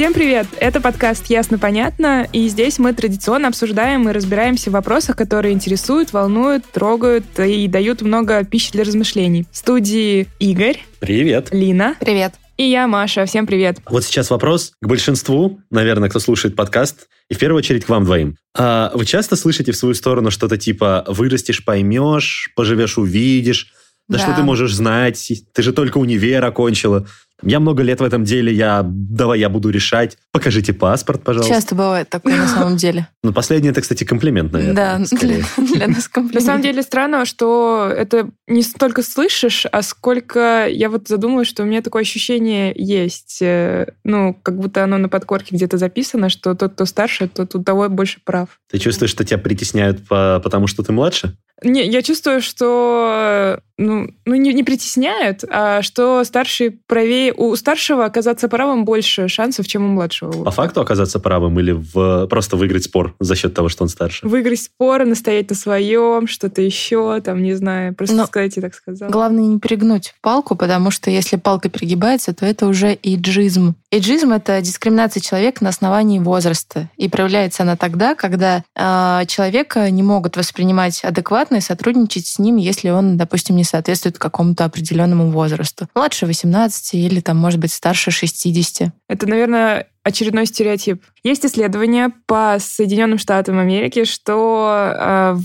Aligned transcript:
Всем 0.00 0.14
привет! 0.14 0.46
Это 0.56 0.80
подкаст 0.80 1.26
«Ясно-понятно», 1.26 2.26
и 2.32 2.48
здесь 2.48 2.78
мы 2.78 2.94
традиционно 2.94 3.48
обсуждаем 3.48 4.08
и 4.08 4.12
разбираемся 4.12 4.70
в 4.70 4.72
вопросах, 4.72 5.14
которые 5.14 5.52
интересуют, 5.52 6.14
волнуют, 6.14 6.64
трогают 6.64 7.38
и 7.38 7.68
дают 7.68 8.00
много 8.00 8.42
пищи 8.46 8.72
для 8.72 8.84
размышлений. 8.84 9.44
В 9.52 9.56
студии 9.58 10.26
Игорь, 10.38 10.82
Привет. 11.00 11.48
Лина 11.50 11.96
Привет. 12.00 12.32
и 12.56 12.70
я, 12.70 12.86
Маша. 12.86 13.26
Всем 13.26 13.46
привет! 13.46 13.76
Вот 13.90 14.02
сейчас 14.02 14.30
вопрос 14.30 14.72
к 14.80 14.86
большинству, 14.88 15.60
наверное, 15.70 16.08
кто 16.08 16.18
слушает 16.18 16.56
подкаст, 16.56 17.10
и 17.28 17.34
в 17.34 17.38
первую 17.38 17.58
очередь 17.58 17.84
к 17.84 17.90
вам 17.90 18.06
двоим. 18.06 18.38
А 18.56 18.92
вы 18.94 19.04
часто 19.04 19.36
слышите 19.36 19.72
в 19.72 19.76
свою 19.76 19.94
сторону 19.94 20.30
что-то 20.30 20.56
типа 20.56 21.04
«вырастешь, 21.08 21.62
поймешь, 21.62 22.52
поживешь, 22.56 22.96
увидишь», 22.96 23.74
да, 24.10 24.18
Да. 24.18 24.24
что 24.24 24.34
ты 24.34 24.42
можешь 24.42 24.74
знать, 24.74 25.32
ты 25.52 25.62
же 25.62 25.72
только 25.72 25.98
универ 25.98 26.44
окончила. 26.44 27.06
Я 27.42 27.58
много 27.58 27.82
лет 27.82 28.00
в 28.00 28.04
этом 28.04 28.22
деле, 28.24 28.52
я 28.52 28.82
давай 28.84 29.38
я 29.40 29.48
буду 29.48 29.70
решать. 29.70 30.18
Покажите 30.30 30.74
паспорт, 30.74 31.22
пожалуйста. 31.24 31.54
Часто 31.54 31.74
бывает 31.74 32.10
такое 32.10 32.36
на 32.36 32.46
самом 32.46 32.76
деле. 32.76 33.06
Ну, 33.22 33.32
последнее 33.34 33.70
это, 33.70 33.80
кстати, 33.82 34.04
комплимент, 34.04 34.50
наверное. 34.52 34.74
Да, 34.74 34.96
для, 34.96 35.06
скорее. 35.06 35.44
для 35.56 35.88
нас 35.88 36.04
На 36.06 36.10
комплимент. 36.10 36.44
самом 36.46 36.62
деле 36.62 36.82
странно, 36.82 37.24
что 37.26 37.90
это 37.94 38.30
не 38.46 38.62
столько 38.62 39.02
слышишь, 39.02 39.66
а 39.70 39.82
сколько 39.82 40.66
я 40.68 40.88
вот 40.90 41.08
задумалась, 41.08 41.46
что 41.48 41.62
у 41.62 41.66
меня 41.66 41.80
такое 41.82 42.02
ощущение 42.02 42.72
есть. 42.76 43.38
Э, 43.42 43.86
Ну, 44.04 44.34
как 44.42 44.56
будто 44.58 44.84
оно 44.84 44.96
на 44.98 45.08
подкорке 45.10 45.54
где-то 45.56 45.76
записано, 45.78 46.28
что 46.30 46.54
тот, 46.54 46.72
кто 46.74 46.84
старше, 46.86 47.28
тот 47.28 47.54
у 47.54 47.62
того 47.62 47.88
больше 47.90 48.20
прав. 48.24 48.48
Ты 48.70 48.78
чувствуешь, 48.78 49.10
что 49.10 49.24
тебя 49.24 49.38
притесняют 49.38 50.06
по- 50.06 50.40
потому, 50.42 50.66
что 50.66 50.82
ты 50.82 50.92
младше? 50.92 51.36
Не, 51.62 51.86
я 51.86 52.02
чувствую, 52.02 52.40
что 52.40 53.60
ну, 53.80 54.08
ну 54.26 54.34
не, 54.34 54.52
не 54.52 54.62
притесняют, 54.62 55.42
а 55.48 55.80
что 55.80 56.22
старший 56.24 56.70
правее, 56.86 57.32
у 57.32 57.56
старшего 57.56 58.04
оказаться 58.04 58.46
правым 58.48 58.84
больше 58.84 59.26
шансов, 59.28 59.66
чем 59.66 59.84
у 59.84 59.88
младшего. 59.88 60.44
По 60.44 60.50
факту 60.50 60.82
оказаться 60.82 61.18
правым 61.18 61.58
или 61.58 61.72
в, 61.72 62.26
просто 62.26 62.56
выиграть 62.56 62.84
спор 62.84 63.14
за 63.20 63.34
счет 63.34 63.54
того, 63.54 63.70
что 63.70 63.82
он 63.84 63.88
старше? 63.88 64.28
Выиграть 64.28 64.60
споры, 64.60 65.06
настоять 65.06 65.48
на 65.48 65.56
своем, 65.56 66.26
что-то 66.26 66.60
еще, 66.60 67.20
там, 67.22 67.42
не 67.42 67.54
знаю, 67.54 67.94
просто 67.94 68.16
Но 68.16 68.26
сказать, 68.26 68.54
я 68.56 68.62
так 68.62 68.74
сказала. 68.74 69.10
Главное 69.10 69.44
не 69.44 69.58
перегнуть 69.58 70.14
палку, 70.20 70.56
потому 70.56 70.90
что 70.90 71.10
если 71.10 71.36
палка 71.36 71.70
перегибается, 71.70 72.34
то 72.34 72.44
это 72.44 72.66
уже 72.66 72.98
эйджизм. 73.02 73.76
Эйджизм— 73.90 74.32
это 74.34 74.60
дискриминация 74.60 75.22
человека 75.22 75.64
на 75.64 75.70
основании 75.70 76.18
возраста. 76.18 76.90
И 76.98 77.08
проявляется 77.08 77.62
она 77.62 77.76
тогда, 77.76 78.14
когда 78.14 78.62
э, 78.76 79.26
человека 79.26 79.90
не 79.90 80.02
могут 80.02 80.36
воспринимать 80.36 81.02
адекватно 81.02 81.49
и 81.56 81.60
сотрудничать 81.60 82.26
с 82.26 82.38
ним, 82.38 82.56
если 82.56 82.90
он, 82.90 83.16
допустим, 83.16 83.56
не 83.56 83.64
соответствует 83.64 84.18
какому-то 84.18 84.64
определенному 84.64 85.30
возрасту. 85.30 85.88
Младше 85.94 86.26
18 86.26 86.94
или, 86.94 87.20
там, 87.20 87.36
может 87.36 87.60
быть, 87.60 87.72
старше 87.72 88.10
60. 88.10 88.92
Это, 89.08 89.26
наверное, 89.26 89.86
очередной 90.02 90.46
стереотип. 90.46 91.02
Есть 91.22 91.44
исследования 91.44 92.12
по 92.26 92.56
Соединенным 92.58 93.18
Штатам 93.18 93.58
Америки, 93.58 94.04
что 94.04 94.94
э, 94.96 95.36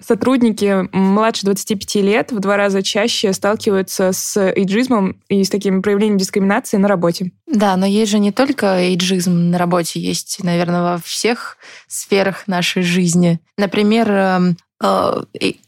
сотрудники 0.00 0.88
младше 0.92 1.46
25 1.46 1.94
лет 1.96 2.32
в 2.32 2.40
два 2.40 2.56
раза 2.56 2.82
чаще 2.82 3.32
сталкиваются 3.32 4.12
с 4.12 4.36
эйджизмом 4.36 5.20
и 5.28 5.42
с 5.42 5.50
такими 5.50 5.80
проявлениями 5.80 6.18
дискриминации 6.18 6.76
на 6.76 6.88
работе. 6.88 7.32
Да, 7.46 7.76
но 7.76 7.86
есть 7.86 8.10
же 8.10 8.18
не 8.18 8.32
только 8.32 8.78
эйджизм 8.78 9.50
на 9.50 9.58
работе, 9.58 10.00
есть, 10.00 10.42
наверное, 10.42 10.82
во 10.82 10.98
всех 10.98 11.56
сферах 11.88 12.46
нашей 12.46 12.82
жизни. 12.82 13.40
Например, 13.56 14.10
эм, 14.10 14.56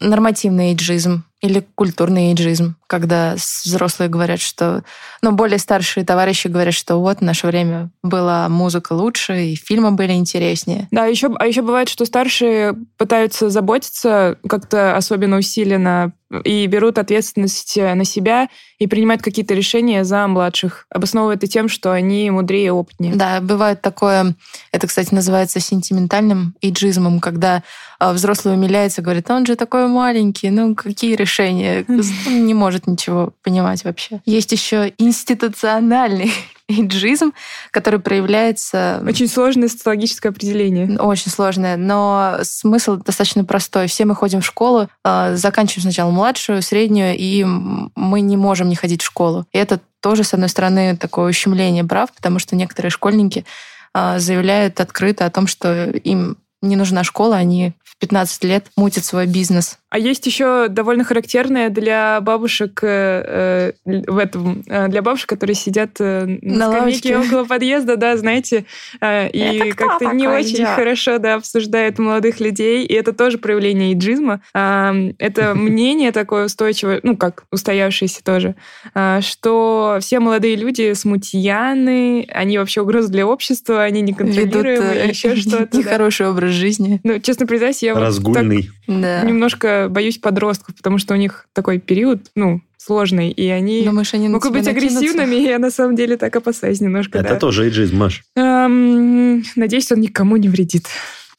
нормативный 0.00 0.70
эйджизм 0.70 1.24
или 1.40 1.66
культурный 1.74 2.30
эйджизм, 2.30 2.76
когда 2.86 3.34
взрослые 3.64 4.08
говорят, 4.08 4.40
что... 4.40 4.82
Ну, 5.24 5.32
более 5.32 5.56
старшие 5.56 6.04
товарищи 6.04 6.48
говорят, 6.48 6.74
что 6.74 6.96
вот 7.00 7.20
в 7.20 7.22
наше 7.22 7.46
время 7.46 7.88
была 8.02 8.46
музыка 8.50 8.92
лучше, 8.92 9.46
и 9.46 9.54
фильмы 9.54 9.92
были 9.92 10.12
интереснее. 10.12 10.86
Да, 10.90 11.06
еще, 11.06 11.34
а 11.38 11.46
еще 11.46 11.62
бывает, 11.62 11.88
что 11.88 12.04
старшие 12.04 12.74
пытаются 12.98 13.48
заботиться 13.48 14.36
как-то 14.46 14.94
особенно 14.94 15.38
усиленно 15.38 16.12
и 16.44 16.66
берут 16.66 16.98
ответственность 16.98 17.76
на 17.76 18.04
себя 18.04 18.48
и 18.78 18.86
принимают 18.86 19.22
какие-то 19.22 19.54
решения 19.54 20.04
за 20.04 20.26
младших, 20.26 20.86
обосновывая 20.90 21.36
это 21.36 21.46
тем, 21.46 21.68
что 21.68 21.92
они 21.92 22.30
мудрее 22.30 22.66
и 22.66 22.70
опытнее. 22.70 23.14
Да, 23.14 23.40
бывает 23.40 23.80
такое, 23.80 24.34
это, 24.72 24.86
кстати, 24.86 25.14
называется 25.14 25.60
сентиментальным 25.60 26.54
эйджизмом, 26.60 27.20
когда 27.20 27.62
а, 27.98 28.12
взрослый 28.12 28.54
умиляется, 28.54 29.02
говорит, 29.02 29.30
«А 29.30 29.36
он 29.36 29.46
же 29.46 29.56
такой 29.56 29.86
маленький, 29.86 30.50
ну 30.50 30.74
какие 30.74 31.14
решения? 31.14 31.84
Он 31.88 32.46
не 32.46 32.54
может 32.54 32.86
ничего 32.86 33.32
понимать 33.42 33.84
вообще. 33.84 34.20
Есть 34.26 34.52
еще 34.52 34.92
институциональный 35.14 36.32
эйджизм, 36.68 37.32
который 37.70 38.00
проявляется 38.00 39.02
Очень 39.06 39.28
сложное 39.28 39.68
социологическое 39.68 40.32
определение. 40.32 40.98
очень 40.98 41.30
сложное, 41.30 41.76
но 41.76 42.38
смысл 42.42 42.96
достаточно 42.96 43.44
простой. 43.44 43.86
Все 43.86 44.04
мы 44.04 44.14
ходим 44.14 44.40
в 44.40 44.46
школу, 44.46 44.88
а, 45.04 45.36
заканчиваем 45.36 45.82
сначала 45.82 46.10
младшую, 46.10 46.62
среднюю, 46.62 47.14
и 47.16 47.44
мы 47.44 48.20
не 48.20 48.36
можем 48.36 48.68
не 48.68 48.76
ходить 48.76 49.02
в 49.02 49.06
школу. 49.06 49.46
И 49.52 49.58
это 49.58 49.80
тоже, 50.00 50.24
с 50.24 50.34
одной 50.34 50.48
стороны, 50.48 50.96
такое 50.96 51.30
ущемление 51.30 51.84
прав, 51.84 52.12
потому 52.12 52.38
что 52.38 52.56
некоторые 52.56 52.90
школьники 52.90 53.44
а, 53.92 54.18
заявляют 54.18 54.80
открыто 54.80 55.26
о 55.26 55.30
том, 55.30 55.46
что 55.46 55.90
им 55.90 56.36
не 56.60 56.76
нужна 56.76 57.04
школа, 57.04 57.36
они 57.36 57.74
в 57.96 58.00
15 58.00 58.44
лет 58.44 58.66
мутят 58.76 59.04
свой 59.04 59.26
бизнес. 59.26 59.78
А 59.90 59.98
есть 59.98 60.26
еще 60.26 60.66
довольно 60.68 61.04
характерное 61.04 61.68
для 61.70 62.20
бабушек 62.20 62.80
э, 62.82 63.72
э, 63.86 64.02
в 64.06 64.18
этом 64.18 64.64
э, 64.66 64.88
для 64.88 65.02
бабушек, 65.02 65.28
которые 65.28 65.54
сидят 65.54 65.92
э, 66.00 66.24
на, 66.42 66.68
На 66.68 66.72
скамейке 66.72 67.14
лавочке. 67.16 67.34
около 67.36 67.44
подъезда, 67.46 67.96
да, 67.96 68.16
знаете, 68.16 68.64
э, 69.00 69.28
и 69.30 69.70
как-то 69.72 70.06
не 70.12 70.26
очень 70.26 70.56
идет? 70.56 70.68
хорошо, 70.70 71.18
да, 71.18 71.34
обсуждают 71.36 71.98
молодых 72.00 72.40
людей, 72.40 72.84
и 72.84 72.92
это 72.92 73.12
тоже 73.12 73.38
проявление 73.38 73.92
иджизма. 73.92 74.40
А, 74.52 74.92
Это 75.18 75.54
мнение 75.54 76.10
такое 76.10 76.46
устойчивое, 76.46 76.98
ну 77.04 77.16
как 77.16 77.44
устоявшееся 77.52 78.24
тоже, 78.24 78.56
а, 78.94 79.20
что 79.20 79.98
все 80.00 80.18
молодые 80.18 80.56
люди 80.56 80.92
смутьяны, 80.94 82.26
они 82.32 82.58
вообще 82.58 82.80
угроза 82.80 83.10
для 83.10 83.26
общества, 83.26 83.82
они 83.82 84.00
Ведут 84.02 84.08
неконтролируемые, 84.08 85.04
э, 85.04 85.08
еще 85.08 85.36
что-то. 85.36 85.68
да. 85.70 85.78
нехороший 85.78 86.28
образ 86.28 86.50
жизни. 86.50 87.00
Ну, 87.04 87.18
честно 87.20 87.46
признаюсь, 87.46 87.82
я 87.84 87.94
вот 87.94 88.00
так 88.00 88.06
Разгульный. 88.08 88.70
Да. 88.86 89.22
немножко 89.22 89.88
боюсь 89.90 90.18
подростков, 90.18 90.74
потому 90.76 90.98
что 90.98 91.14
у 91.14 91.16
них 91.16 91.46
такой 91.52 91.78
период, 91.78 92.20
ну, 92.34 92.60
сложный, 92.76 93.30
и 93.30 93.48
они 93.48 93.82
Думаешь, 93.84 94.12
они 94.12 94.28
могут 94.28 94.52
быть 94.52 94.64
накинутся? 94.66 94.98
агрессивными, 94.98 95.36
и 95.36 95.44
я 95.44 95.58
на 95.58 95.70
самом 95.70 95.96
деле 95.96 96.16
так 96.18 96.36
опасаюсь 96.36 96.80
немножко, 96.80 97.18
Это 97.18 97.30
да. 97.30 97.36
тоже 97.36 97.64
эйджизм, 97.64 97.96
Маш. 97.96 98.22
Эм, 98.36 99.42
надеюсь, 99.56 99.90
он 99.90 100.00
никому 100.00 100.36
не 100.36 100.48
вредит. 100.48 100.86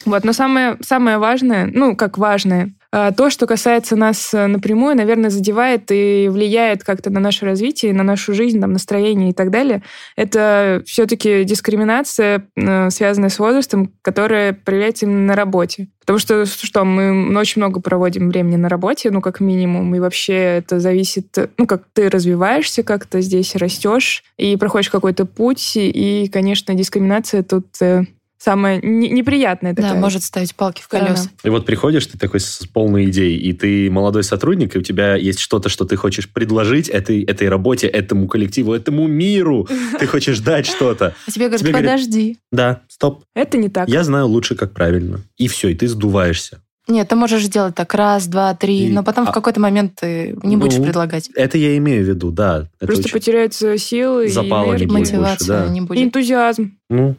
Вот, 0.06 0.24
но 0.24 0.34
самое, 0.34 0.78
самое 0.82 1.18
важное, 1.18 1.70
ну, 1.72 1.96
как 1.96 2.18
важное, 2.18 2.72
а, 2.98 3.12
то, 3.12 3.30
что 3.30 3.46
касается 3.46 3.98
нас 3.98 4.34
э, 4.34 4.48
напрямую, 4.48 4.96
наверное, 4.96 5.30
задевает 5.30 5.92
и 5.92 6.30
влияет 6.30 6.86
как-то 6.86 7.10
на 7.10 7.20
наше 7.20 7.44
развитие, 7.44 7.92
на 7.92 8.04
нашу 8.04 8.34
жизнь, 8.34 8.62
там, 8.62 8.72
настроение 8.72 9.32
и 9.32 9.34
так 9.34 9.52
далее, 9.52 9.84
это 10.16 10.82
все-таки 10.86 11.44
дискриминация, 11.44 12.48
э, 12.56 12.90
связанная 12.92 13.28
с 13.28 13.38
возрастом, 13.38 13.92
которая 14.02 14.54
проявляется 14.54 15.08
именно 15.08 15.26
на 15.26 15.36
работе. 15.36 15.90
Потому 16.00 16.20
что, 16.20 16.46
что 16.46 16.86
мы 16.86 17.38
очень 17.38 17.62
много 17.62 17.82
проводим 17.82 18.30
времени 18.30 18.56
на 18.56 18.70
работе, 18.70 19.12
ну, 19.12 19.20
как 19.20 19.42
минимум, 19.42 19.94
и 19.94 20.00
вообще 20.00 20.60
это 20.60 20.80
зависит, 20.80 21.36
ну, 21.58 21.68
как 21.68 21.84
ты 21.92 22.10
развиваешься, 22.10 22.84
как 22.84 23.08
ты 23.08 23.19
здесь 23.19 23.58
растешь, 23.58 24.24
и 24.38 24.56
проходишь 24.56 24.90
какой-то 24.90 25.25
путь, 25.25 25.74
и, 25.75 26.30
конечно, 26.31 26.74
дискриминация 26.74 27.44
тут 27.44 27.66
э, 28.38 28.44
самая 28.44 28.80
не- 28.82 29.10
неприятная 29.10 29.74
Да, 29.74 29.82
такая. 29.84 30.00
может 30.00 30.24
ставить 30.24 30.56
палки 30.56 30.82
в 30.82 30.88
колеса. 30.88 31.30
И 31.44 31.50
вот 31.50 31.66
приходишь 31.66 32.06
ты 32.08 32.18
такой 32.18 32.40
с 32.40 32.66
полной 32.72 33.06
идеей, 33.10 33.38
и 33.40 33.54
ты 33.54 33.90
молодой 33.90 34.24
сотрудник, 34.24 34.76
и 34.76 34.80
у 34.80 34.82
тебя 34.82 35.16
есть 35.16 35.40
что-то, 35.40 35.70
что 35.70 35.86
ты 35.86 35.96
хочешь 35.96 36.30
предложить 36.32 36.90
этой, 36.90 37.24
этой 37.24 37.50
работе, 37.50 37.88
этому 37.88 38.28
коллективу, 38.28 38.74
этому 38.74 39.08
миру. 39.08 39.68
Ты 40.00 40.08
хочешь 40.08 40.40
дать 40.40 40.66
что-то. 40.66 41.16
А 41.28 41.32
тебе 41.32 41.46
говорят, 41.46 41.62
Тебе 41.62 41.72
говорят- 41.72 41.92
подожди. 41.94 42.38
Да, 42.52 42.82
стоп. 42.88 43.24
Это 43.36 43.58
не 43.58 43.70
так. 43.70 43.88
Я 43.90 44.04
знаю 44.04 44.28
лучше, 44.28 44.56
как 44.56 44.74
правильно. 44.74 45.22
И 45.38 45.48
все, 45.48 45.70
и 45.70 45.76
ты 45.76 45.88
сдуваешься. 45.88 46.60
Нет, 46.88 47.08
ты 47.10 47.16
можешь 47.16 47.44
сделать 47.44 47.74
так 47.74 47.94
раз, 47.96 48.28
два, 48.28 48.54
три, 48.54 48.88
И- 48.90 48.92
но 48.92 49.04
потом 49.04 49.28
а- 49.28 49.32
в 49.32 49.34
какой-то 49.34 49.60
момент 49.60 49.96
ты 50.02 50.38
не 50.44 50.56
будешь 50.56 50.78
Ну, 50.78 50.84
предлагать. 50.84 51.30
Это 51.34 51.58
я 51.58 51.76
имею 51.78 52.04
в 52.06 52.08
виду, 52.08 52.30
да. 52.32 52.68
Просто 52.80 53.06
очень- 53.06 53.12
потеряются 53.12 53.76
силы 53.80 54.28
Запала 54.30 54.76
не 54.76 54.84
и 54.84 54.86
будет 54.86 54.92
энергия. 54.92 54.98
больше, 54.98 55.16
Мотивация 55.16 55.66
да. 55.66 55.70
не 55.70 55.80
И 55.80 55.82
будет. 55.82 56.04
энтузиазм. 56.04 56.78
Ну, 56.92 57.16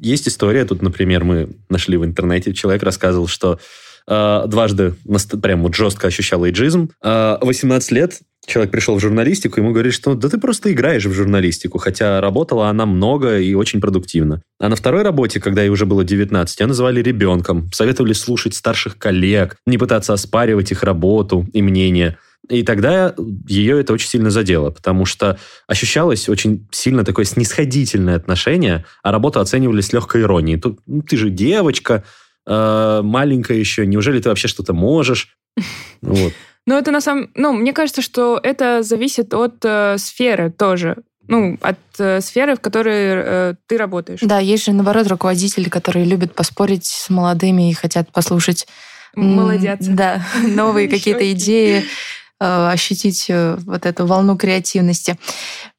есть 0.00 0.28
история, 0.28 0.64
тут, 0.64 0.82
например, 0.82 1.24
мы 1.24 1.50
нашли 1.68 1.96
в 1.96 2.04
интернете, 2.04 2.52
человек 2.52 2.82
рассказывал, 2.82 3.26
что 3.26 3.58
э, 4.06 4.44
дважды 4.46 4.94
прям 5.42 5.62
вот 5.62 5.74
жестко 5.74 6.08
ощущал 6.08 6.44
эйджизм. 6.44 6.90
Э, 7.02 7.38
18 7.40 7.90
лет 7.92 8.20
человек 8.46 8.70
пришел 8.70 8.96
в 8.96 9.00
журналистику, 9.00 9.60
ему 9.60 9.72
говорит, 9.72 9.92
что 9.92 10.14
да 10.14 10.28
ты 10.28 10.38
просто 10.38 10.72
играешь 10.72 11.04
в 11.04 11.12
журналистику, 11.12 11.78
хотя 11.78 12.20
работала 12.20 12.68
она 12.68 12.86
много 12.86 13.38
и 13.38 13.54
очень 13.54 13.80
продуктивно. 13.80 14.42
А 14.58 14.68
на 14.68 14.76
второй 14.76 15.02
работе, 15.02 15.40
когда 15.40 15.62
ей 15.62 15.68
уже 15.68 15.86
было 15.86 16.04
19, 16.04 16.60
ее 16.60 16.66
называли 16.66 17.02
ребенком, 17.02 17.70
советовали 17.72 18.12
слушать 18.12 18.54
старших 18.54 18.98
коллег, 18.98 19.56
не 19.66 19.78
пытаться 19.78 20.12
оспаривать 20.12 20.72
их 20.72 20.82
работу 20.82 21.46
и 21.52 21.62
мнение. 21.62 22.18
И 22.48 22.62
тогда 22.62 23.14
ее 23.46 23.80
это 23.80 23.92
очень 23.92 24.08
сильно 24.08 24.30
задело, 24.30 24.70
потому 24.70 25.04
что 25.04 25.38
ощущалось 25.66 26.28
очень 26.28 26.66
сильно 26.72 27.04
такое 27.04 27.24
снисходительное 27.24 28.16
отношение, 28.16 28.84
а 29.02 29.12
работу 29.12 29.40
оценивали 29.40 29.80
с 29.80 29.92
легкой 29.92 30.22
иронией. 30.22 30.58
Тут 30.58 30.80
ну, 30.86 31.02
ты 31.02 31.16
же 31.16 31.30
девочка, 31.30 32.02
э, 32.46 33.00
маленькая 33.04 33.58
еще, 33.58 33.86
неужели 33.86 34.20
ты 34.20 34.28
вообще 34.28 34.48
что-то 34.48 34.72
можешь? 34.72 35.36
Вот. 36.02 36.32
Но 36.66 36.78
это 36.78 36.90
на 36.90 37.00
самом... 37.00 37.30
Ну, 37.34 37.52
мне 37.52 37.72
кажется, 37.72 38.02
что 38.02 38.38
это 38.42 38.82
зависит 38.82 39.34
от 39.34 39.56
э, 39.64 39.96
сферы 39.98 40.50
тоже. 40.50 40.96
Ну, 41.26 41.58
от 41.60 41.78
э, 41.98 42.20
сферы, 42.20 42.56
в 42.56 42.60
которой 42.60 42.94
э, 42.96 43.54
ты 43.66 43.76
работаешь. 43.76 44.20
Да, 44.22 44.38
есть 44.38 44.64
же, 44.64 44.72
наоборот, 44.72 45.06
руководители, 45.06 45.68
которые 45.68 46.04
любят 46.04 46.34
поспорить 46.34 46.86
с 46.86 47.10
молодыми 47.10 47.70
и 47.70 47.74
хотят 47.74 48.10
послушать... 48.12 48.66
Молодятся. 49.14 49.90
Да, 49.92 50.22
новые 50.46 50.88
какие-то 50.90 51.30
идеи, 51.32 51.84
ощутить 52.40 53.26
э, 53.28 53.56
вот 53.66 53.86
эту 53.86 54.06
волну 54.06 54.36
креативности. 54.36 55.16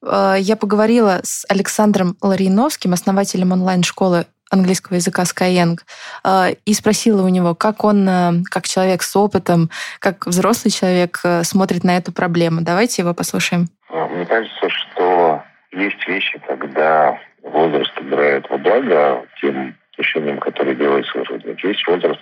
Э, 0.03 0.35
Я 0.39 0.55
поговорила 0.55 1.21
с 1.23 1.45
Александром 1.49 2.15
Лариновским, 2.21 2.93
основателем 2.93 3.51
онлайн-школы 3.51 4.25
английского 4.51 4.95
языка 4.95 5.23
Skyeng, 5.23 5.79
э, 6.23 6.55
и 6.65 6.73
спросила 6.73 7.23
у 7.23 7.29
него, 7.29 7.55
как 7.55 7.83
он, 7.83 8.07
э, 8.07 8.31
как 8.49 8.67
человек 8.67 9.01
с 9.01 9.15
опытом, 9.15 9.71
как 9.99 10.27
взрослый 10.27 10.71
человек 10.71 11.19
э, 11.23 11.43
смотрит 11.43 11.83
на 11.83 11.97
эту 11.97 12.11
проблему. 12.11 12.61
Давайте 12.61 13.01
его 13.01 13.13
послушаем. 13.13 13.69
А, 13.89 14.07
Мне 14.07 14.25
кажется, 14.25 14.69
что 14.69 15.43
есть 15.71 16.05
вещи, 16.07 16.39
когда 16.47 17.17
возраст 17.43 17.91
играет 17.99 18.45
во 18.49 18.57
благо 18.57 19.25
тем 19.41 19.75
решениям, 20.01 20.37
которые 20.39 20.75
делает 20.75 21.05
сотрудник. 21.05 21.63
Есть 21.63 21.87
возраст, 21.87 22.19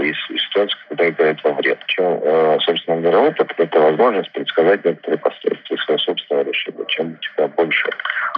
есть 0.00 0.20
ситуация, 0.48 0.78
когда 0.88 1.08
играет 1.08 1.44
во 1.44 1.52
вред. 1.54 1.78
Чем, 1.86 2.20
э, 2.22 2.58
собственно 2.60 3.00
говоря, 3.00 3.20
опыт– 3.20 3.52
это 3.56 3.80
возможность 3.80 4.32
предсказать 4.32 4.84
некоторые 4.84 5.18
последствия 5.18 5.76
своего 5.78 5.98
собственного 5.98 6.44
решения. 6.44 6.84
Чем 6.88 7.12
у 7.12 7.16
тебя 7.16 7.48
больше 7.48 7.90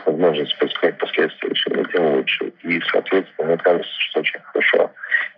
возможность 0.06 0.58
предсказать 0.58 0.98
последствия 0.98 1.48
решения, 1.50 1.84
тем 1.92 2.14
лучше. 2.14 2.52
И, 2.62 2.80
соответственно, 2.92 3.48
мне 3.48 3.56
кажется, 3.58 3.92
что 3.98 4.20
очень 4.20 4.40
хорошо 4.40 4.90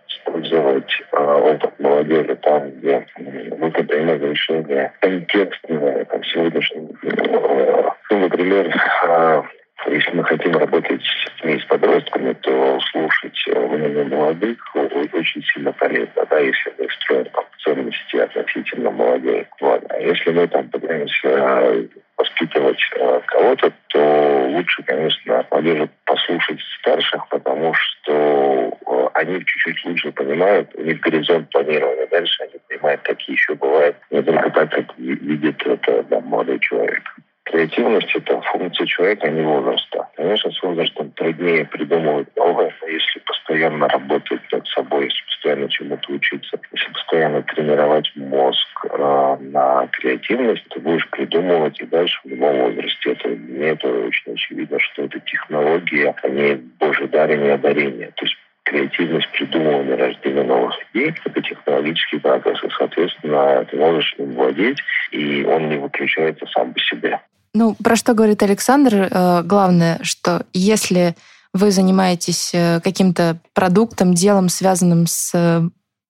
использовать 0.09 0.91
э, 1.11 1.17
опыт 1.17 1.79
молодежи 1.79 2.35
там, 2.41 2.71
где 2.71 3.05
м, 3.19 3.59
вы 3.59 3.71
принимали 3.71 4.29
решения 4.29 4.93
контекстные, 4.99 6.05
там, 6.05 6.23
сегодняшним, 6.23 6.89
э, 7.03 7.89
ну, 8.09 8.19
например, 8.19 8.75
э, 9.07 9.41
если 9.87 10.11
мы 10.11 10.23
хотим 10.23 10.53
работать 10.57 11.03
детьми, 11.47 11.59
с 11.59 11.65
подростками, 11.65 12.33
то 12.33 12.79
слушать 12.91 13.43
э, 13.47 13.59
мнение 13.59 14.03
молодых 14.05 14.57
очень 14.75 15.43
сильно 15.43 15.71
полезно, 15.73 16.25
да, 16.29 16.39
если 16.39 16.73
мы 16.77 16.87
строим 16.89 17.25
там, 17.25 17.45
ценности 17.63 18.17
относительно 18.17 18.91
молодых. 18.91 19.47
Вот. 19.61 19.83
А 19.89 19.99
если 19.99 20.31
мы 20.31 20.47
там 20.47 20.69
пытаемся 20.69 21.27
э, 21.27 21.87
воспитывать 22.17 22.79
э, 22.95 23.21
кого-то, 23.27 23.71
то 23.89 24.47
лучше, 24.49 24.83
конечно, 24.83 25.45
молодежи 25.51 25.89
послушать 26.05 26.59
старших, 26.79 27.27
потому 27.29 27.73
что 27.73 28.77
они 29.13 29.39
чуть-чуть 29.39 29.85
лучше 29.85 30.11
понимают, 30.11 30.69
у 30.75 30.81
них 30.81 30.99
горизонт 30.99 31.49
планирования. 31.49 32.07
Дальше 32.07 32.43
они 32.43 32.59
понимают, 32.67 33.01
какие 33.01 33.35
еще 33.35 33.55
бывают, 33.55 33.95
не 34.11 34.21
только 34.21 34.49
так, 34.51 34.71
как 34.71 34.97
ви- 34.97 35.15
видит 35.15 35.65
это 35.65 36.03
да, 36.03 36.19
молодой 36.21 36.59
человек. 36.59 37.01
Креативность– 37.43 38.11
это 38.15 38.41
функция 38.41 38.85
человека, 38.85 39.27
а 39.27 39.29
не 39.29 39.41
возраста. 39.41 40.06
Конечно, 40.17 40.51
с 40.51 40.63
возрастом 40.63 41.11
труднее 41.11 41.63
придумывать 41.65 42.35
новое, 42.35 42.73
но 42.81 42.87
если 42.87 43.19
постоянно 43.19 43.87
работать 43.87 44.41
над 44.51 44.67
собой, 44.69 45.03
если 45.03 45.23
постоянно 45.27 45.69
чему-то 45.69 46.11
учиться, 46.11 46.59
если 46.73 46.91
постоянно 46.91 47.43
тренировать 47.43 48.11
мозг 48.15 48.85
э, 48.89 49.37
на 49.39 49.87
креативность, 49.91 50.67
ты 50.69 50.79
будешь 50.79 51.07
придумывать 51.11 51.79
и 51.79 51.85
дальше 51.85 52.19
в 52.23 52.29
любом 52.29 52.57
возрасте. 52.57 53.11
Это, 53.11 53.29
мне 53.29 53.67
это 53.67 53.87
очень 53.87 54.33
очевидно, 54.33 54.79
что 54.79 55.03
это 55.03 55.19
технология, 55.19 56.15
а 56.23 56.29
не 56.29 56.55
божий 56.79 57.07
дар 57.09 57.29
и 57.29 57.37
не 57.37 57.49
одарение. 57.49 58.11
То 58.15 58.25
есть 58.25 58.37
креативность 58.63 59.31
придумывания, 59.33 59.97
рождения 59.97 60.43
новых 60.43 60.75
идей– 60.93 61.13
это 61.25 61.41
технологический 61.43 62.17
процесс, 62.17 62.63
и, 62.63 62.69
соответственно, 62.75 63.65
ты 63.65 63.77
можешь 63.77 64.15
им 64.17 64.33
владеть, 64.33 64.79
и 65.11 65.43
он 65.43 65.69
не 65.69 65.77
выключается 65.77 66.47
сам 66.47 66.73
по 66.73 66.79
себе. 66.79 67.19
Ну, 67.57 67.75
про 67.83 67.95
что 67.95 68.13
говорит 68.13 68.43
Александр? 68.43 69.07
Э, 69.09 69.41
Главное, 69.43 69.99
что 70.03 70.45
если 70.53 71.15
вы 71.53 71.71
занимаетесь 71.71 72.51
э, 72.53 72.79
каким-то 72.83 73.39
продуктом, 73.53 74.13
делом, 74.13 74.47
связанным 74.49 75.07
с 75.07 75.31
э, 75.33 75.61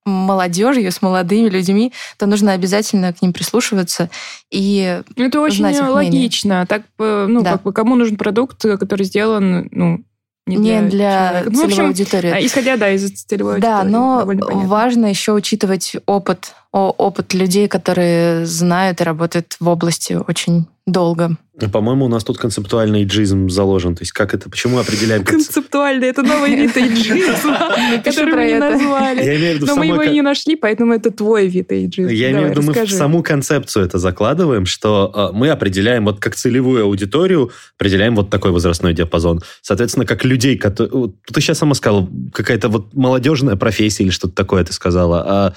молодежью, 0.06 0.92
с 0.92 1.02
молодыми 1.02 1.50
людьми, 1.50 1.94
то 2.18 2.26
нужно 2.26 2.54
обязательно 2.54 3.14
к 3.14 3.22
ним 3.22 3.34
прислушиваться 3.34 4.10
и 4.52 5.02
Это 5.16 5.40
очень 5.42 5.60
Знать 5.60 5.76
их 5.76 5.82
мнение. 5.84 5.96
логично. 5.96 6.66
Так, 6.68 6.84
э, 7.00 7.26
ну, 7.30 7.42
Да. 7.42 7.54
как 7.54 7.64
бы, 7.64 7.72
кому 7.74 7.96
нужен 7.96 8.18
продукт, 8.18 8.62
который 8.62 9.06
сделан, 9.06 9.70
ну, 9.72 10.04
не 10.48 10.56
не 10.56 10.82
для, 10.82 10.90
для 10.90 11.30
человека. 11.30 11.50
Ну, 11.50 11.52
в 11.52 11.54
целевой 11.56 11.66
общем, 11.74 11.86
аудитории. 11.88 12.30
а, 12.32 12.40
исходя, 12.46 12.78
да, 12.78 12.90
из 12.90 13.10
целевой 13.24 13.60
Да, 13.60 13.80
аудитории, 13.82 13.92
но 13.92 14.20
довольно 14.20 14.46
понятно. 14.46 14.68
важно 14.70 15.06
еще 15.08 15.34
учитывать 15.34 15.96
опыт, 16.06 16.54
опыт 16.72 17.34
людей, 17.34 17.68
которые 17.68 18.46
знают 18.46 19.02
и 19.02 19.04
работают 19.04 19.56
в 19.60 19.68
области 19.68 20.14
очень 20.14 20.68
долго. 20.88 21.38
По-моему, 21.72 22.06
у 22.06 22.08
нас 22.08 22.24
тут 22.24 22.38
концептуальный 22.38 23.04
джизм 23.04 23.50
заложен. 23.50 23.96
То 23.96 24.04
есть 24.04 24.14
как 24.14 24.34
это, 24.34 24.50
почему 24.50 24.78
определяем... 24.78 25.24
концеп- 25.24 25.54
Концептуально, 25.54 26.06
это 26.06 26.22
новый 26.22 26.56
вид 26.56 26.78
эйджизма, 26.78 27.74
который 28.04 28.34
мы 28.34 28.46
не 28.46 28.60
назвали. 28.60 29.24
Я 29.24 29.36
имею 29.38 29.54
в 29.54 29.56
виду 29.56 29.66
Но 29.66 29.76
мы 29.76 29.88
его 29.88 30.04
не 30.04 30.22
нашли, 30.22 30.56
поэтому 30.56 30.94
это 30.94 31.12
твой 31.12 31.48
вид 31.48 31.72
эйджизма. 31.72 32.12
Я 32.12 32.32
имею 32.32 32.48
в 32.48 32.52
виду, 32.52 32.62
мы 32.62 32.74
в 32.74 32.92
саму 32.92 33.22
концепцию 33.22 33.86
это 33.86 33.98
закладываем, 33.98 34.66
что 34.66 35.12
э, 35.14 35.36
мы 35.36 35.50
определяем 35.50 36.06
вот 36.06 36.20
как 36.20 36.36
целевую 36.36 36.86
аудиторию, 36.86 37.52
определяем 37.78 38.16
вот 38.16 38.30
такой 38.30 38.52
возрастной 38.52 38.94
диапазон. 38.94 39.42
Соответственно, 39.62 40.06
как 40.06 40.24
людей, 40.24 40.58
которые... 40.58 41.12
Ты 41.26 41.42
сейчас 41.42 41.58
сама 41.58 41.74
сказала, 41.74 42.08
какая-то 42.34 42.70
вот 42.70 42.94
молодежная 42.94 43.56
профессия 43.58 44.04
или 44.04 44.12
что-то 44.12 44.36
такое 44.36 44.64
ты 44.64 44.74
сказала. 44.74 45.24
А 45.28 45.54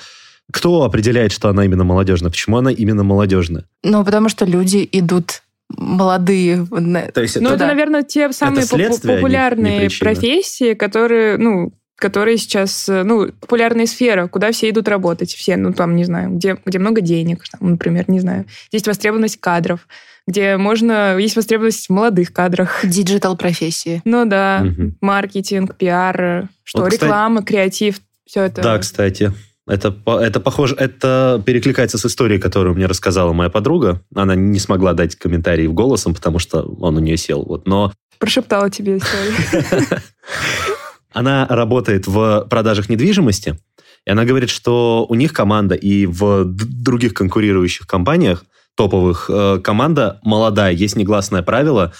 кто 0.52 0.82
определяет, 0.84 1.32
что 1.32 1.48
она 1.48 1.64
именно 1.64 1.84
молодежная? 1.84 2.30
Почему 2.30 2.58
она 2.58 2.70
именно 2.70 3.02
молодежная? 3.04 3.64
Ну, 3.82 4.04
потому 4.04 4.28
что 4.28 4.44
люди 4.44 4.88
идут 4.92 5.42
молодые. 5.68 6.66
То 7.14 7.20
есть 7.20 7.40
Ну, 7.40 7.50
это- 7.50 7.66
наверное, 7.66 8.02
те 8.02 8.32
самые 8.32 8.62
попу- 8.66 8.76
следствие, 8.76 9.14
а 9.14 9.16
не- 9.16 9.18
не 9.18 9.22
популярные 9.22 9.90
профессии, 10.00 10.74
которые, 10.74 11.36
ну, 11.38 11.72
которые 11.96 12.38
сейчас, 12.38 12.88
ну, 12.88 13.30
популярная 13.40 13.86
сфера, 13.86 14.26
куда 14.26 14.52
все 14.52 14.70
идут 14.70 14.88
работать. 14.88 15.32
Все, 15.34 15.56
ну, 15.56 15.72
там, 15.72 15.94
не 15.96 16.04
знаю, 16.04 16.30
где, 16.30 16.56
где 16.64 16.78
много 16.78 17.00
денег, 17.02 17.44
там, 17.50 17.70
например, 17.72 18.06
не 18.08 18.20
знаю. 18.20 18.46
Есть 18.72 18.86
востребованность 18.88 19.38
кадров, 19.38 19.86
где 20.26 20.56
можно... 20.56 21.16
Есть 21.18 21.36
востребованность 21.36 21.86
в 21.88 21.90
молодых 21.92 22.32
кадрах. 22.32 22.80
Диджитал-профессии. 22.84 24.00
Ну 24.04 24.24
да, 24.24 24.60
Мгм. 24.64 24.96
маркетинг, 25.00 25.74
пиар, 25.76 26.48
что, 26.64 26.80
Вот, 26.80 26.90
кстати- 26.90 27.04
реклама, 27.04 27.42
креатив, 27.42 28.00
все 28.26 28.44
это. 28.44 28.62
Да, 28.62 28.78
кстати. 28.78 29.32
Это, 29.70 29.94
это 30.06 30.40
похоже, 30.40 30.74
это 30.74 31.40
перекликается 31.46 31.96
с 31.96 32.04
историей, 32.04 32.40
которую 32.40 32.74
мне 32.74 32.86
рассказала 32.86 33.32
моя 33.32 33.50
подруга. 33.50 34.02
Она 34.14 34.34
не 34.34 34.58
смогла 34.58 34.94
дать 34.94 35.14
комментарий 35.14 35.68
в 35.68 35.72
голосом, 35.72 36.12
потому 36.12 36.40
что 36.40 36.62
он 36.62 36.96
у 36.96 37.00
нее 37.00 37.16
сел. 37.16 37.44
Вот. 37.44 37.66
Но 37.68 37.92
Прошептала 38.18 38.68
тебе 38.68 38.98
историю. 38.98 39.32
она 41.12 41.46
работает 41.48 42.06
в 42.06 42.46
продажах 42.50 42.88
недвижимости, 42.88 43.58
и 44.04 44.10
она 44.10 44.24
говорит, 44.24 44.50
что 44.50 45.06
у 45.08 45.14
них 45.14 45.32
команда 45.32 45.76
и 45.76 46.04
в 46.06 46.44
других 46.44 47.14
конкурирующих 47.14 47.86
компаниях, 47.86 48.44
топовых, 48.74 49.30
э, 49.32 49.60
команда 49.62 50.18
молодая. 50.22 50.72
Есть 50.72 50.96
негласное 50.96 51.42
правило, 51.42 51.92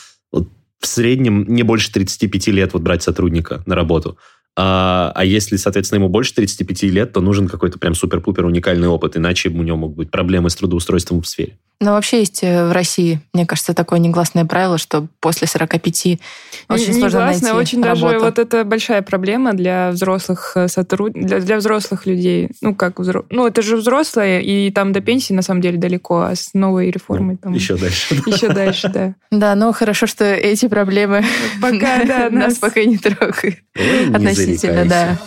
в 0.81 0.87
среднем 0.87 1.45
не 1.47 1.63
больше 1.63 1.93
35 1.93 2.49
лет 2.49 2.73
вот 2.73 2.83
брать 2.83 3.03
сотрудника 3.03 3.63
на 3.67 3.75
работу. 3.75 4.19
А, 4.63 5.11
а 5.15 5.25
если, 5.25 5.57
соответственно, 5.57 6.01
ему 6.01 6.11
больше 6.11 6.35
35 6.35 6.83
лет, 6.83 7.13
то 7.15 7.23
нужен 7.23 7.49
какой-то 7.49 7.79
прям 7.79 7.95
супер-пупер 7.95 8.45
уникальный 8.45 8.89
опыт, 8.89 9.17
иначе 9.17 9.49
у 9.49 9.63
него 9.63 9.79
могут 9.79 9.97
быть 9.97 10.11
проблемы 10.11 10.51
с 10.51 10.55
трудоустройством 10.55 11.23
в 11.23 11.27
сфере. 11.27 11.57
Но 11.81 11.93
вообще 11.93 12.21
есть 12.21 12.41
э, 12.43 12.69
в 12.69 12.73
России, 12.73 13.21
мне 13.33 13.47
кажется, 13.47 13.73
такое 13.73 13.99
негласное 13.99 14.45
правило, 14.45 14.77
что 14.77 15.07
после 15.19 15.47
45 15.47 16.21
очень 16.69 16.93
сложно 16.93 17.21
Негласно, 17.21 17.49
найти 17.49 17.53
очень 17.53 17.83
даже 17.83 18.05
работу. 18.07 18.25
вот 18.25 18.39
это 18.39 18.65
большая 18.65 19.01
проблема 19.01 19.55
для 19.55 19.91
взрослых 19.91 20.57
сотруд... 20.69 21.13
для, 21.15 21.41
для 21.41 21.57
взрослых 21.57 22.05
людей. 22.05 22.51
Ну, 22.61 22.75
как 22.75 23.01
взро... 23.01 23.25
Ну, 23.31 23.47
это 23.47 23.63
же 23.63 23.77
взрослые, 23.77 24.43
и 24.45 24.71
там 24.71 24.93
до 24.93 25.01
пенсии, 25.01 25.33
на 25.33 25.43
самом 25.43 25.63
деле, 25.63 25.79
далеко, 25.79 26.21
а 26.21 26.35
с 26.35 26.53
новой 26.53 26.91
реформой 26.91 27.37
там... 27.37 27.55
Еще 27.55 27.77
дальше. 27.77 28.15
Еще 28.27 28.49
дальше, 28.49 28.89
да. 28.89 29.15
Да, 29.31 29.55
но 29.55 29.73
хорошо, 29.73 30.07
что 30.07 30.25
эти 30.25 30.69
проблемы 30.69 31.25
Пока, 31.63 32.29
нас 32.31 32.59
пока 32.59 32.85
не 32.85 32.99
трогают. 32.99 33.57
Не 33.75 34.15
Относительно, 34.15 34.85
да. 34.85 35.19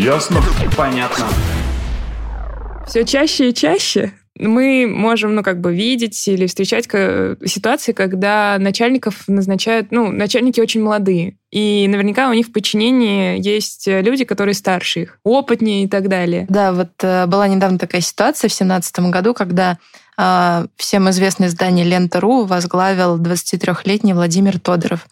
Ясно? 0.00 0.40
Понятно. 0.78 1.26
Все 2.86 3.04
чаще 3.04 3.50
и 3.50 3.54
чаще 3.54 4.12
мы 4.38 4.86
можем, 4.86 5.34
ну, 5.34 5.42
как 5.42 5.60
бы 5.60 5.74
видеть 5.74 6.26
или 6.26 6.46
встречать 6.46 6.84
ситуации, 6.84 7.92
когда 7.92 8.56
начальников 8.58 9.28
назначают, 9.28 9.88
ну, 9.90 10.10
начальники 10.10 10.58
очень 10.58 10.82
молодые. 10.82 11.36
И 11.50 11.86
наверняка 11.86 12.30
у 12.30 12.32
них 12.32 12.46
в 12.46 12.52
подчинении 12.52 13.46
есть 13.46 13.86
люди, 13.86 14.24
которые 14.24 14.54
старше 14.54 15.02
их, 15.02 15.18
опытнее 15.22 15.84
и 15.84 15.86
так 15.86 16.08
далее. 16.08 16.46
Да, 16.48 16.72
вот 16.72 16.92
э, 17.02 17.26
была 17.26 17.46
недавно 17.46 17.78
такая 17.78 18.00
ситуация 18.00 18.48
в 18.48 18.56
2017 18.56 19.00
году, 19.10 19.34
когда 19.34 19.76
э, 20.16 20.66
всем 20.76 21.10
известное 21.10 21.48
издание 21.48 21.84
«Лента.ру» 21.84 22.46
возглавил 22.46 23.20
23-летний 23.20 24.14
Владимир 24.14 24.58
Тодоров. 24.58 25.06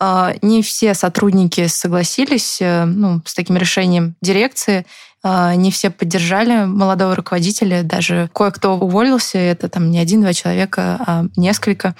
Э, 0.00 0.34
не 0.42 0.62
все 0.62 0.94
сотрудники 0.94 1.66
согласились 1.66 2.58
э, 2.60 2.84
ну, 2.84 3.22
с 3.24 3.34
таким 3.34 3.56
решением 3.56 4.14
дирекции, 4.20 4.86
а, 5.26 5.54
не 5.54 5.70
все 5.70 5.88
поддержали 5.88 6.66
молодого 6.66 7.16
руководителя, 7.16 7.82
даже 7.82 8.28
кое-кто 8.34 8.76
уволился, 8.76 9.38
это 9.38 9.70
там 9.70 9.90
не 9.90 9.98
один-два 9.98 10.34
человека, 10.34 10.98
а 11.00 11.24
несколько, 11.34 11.94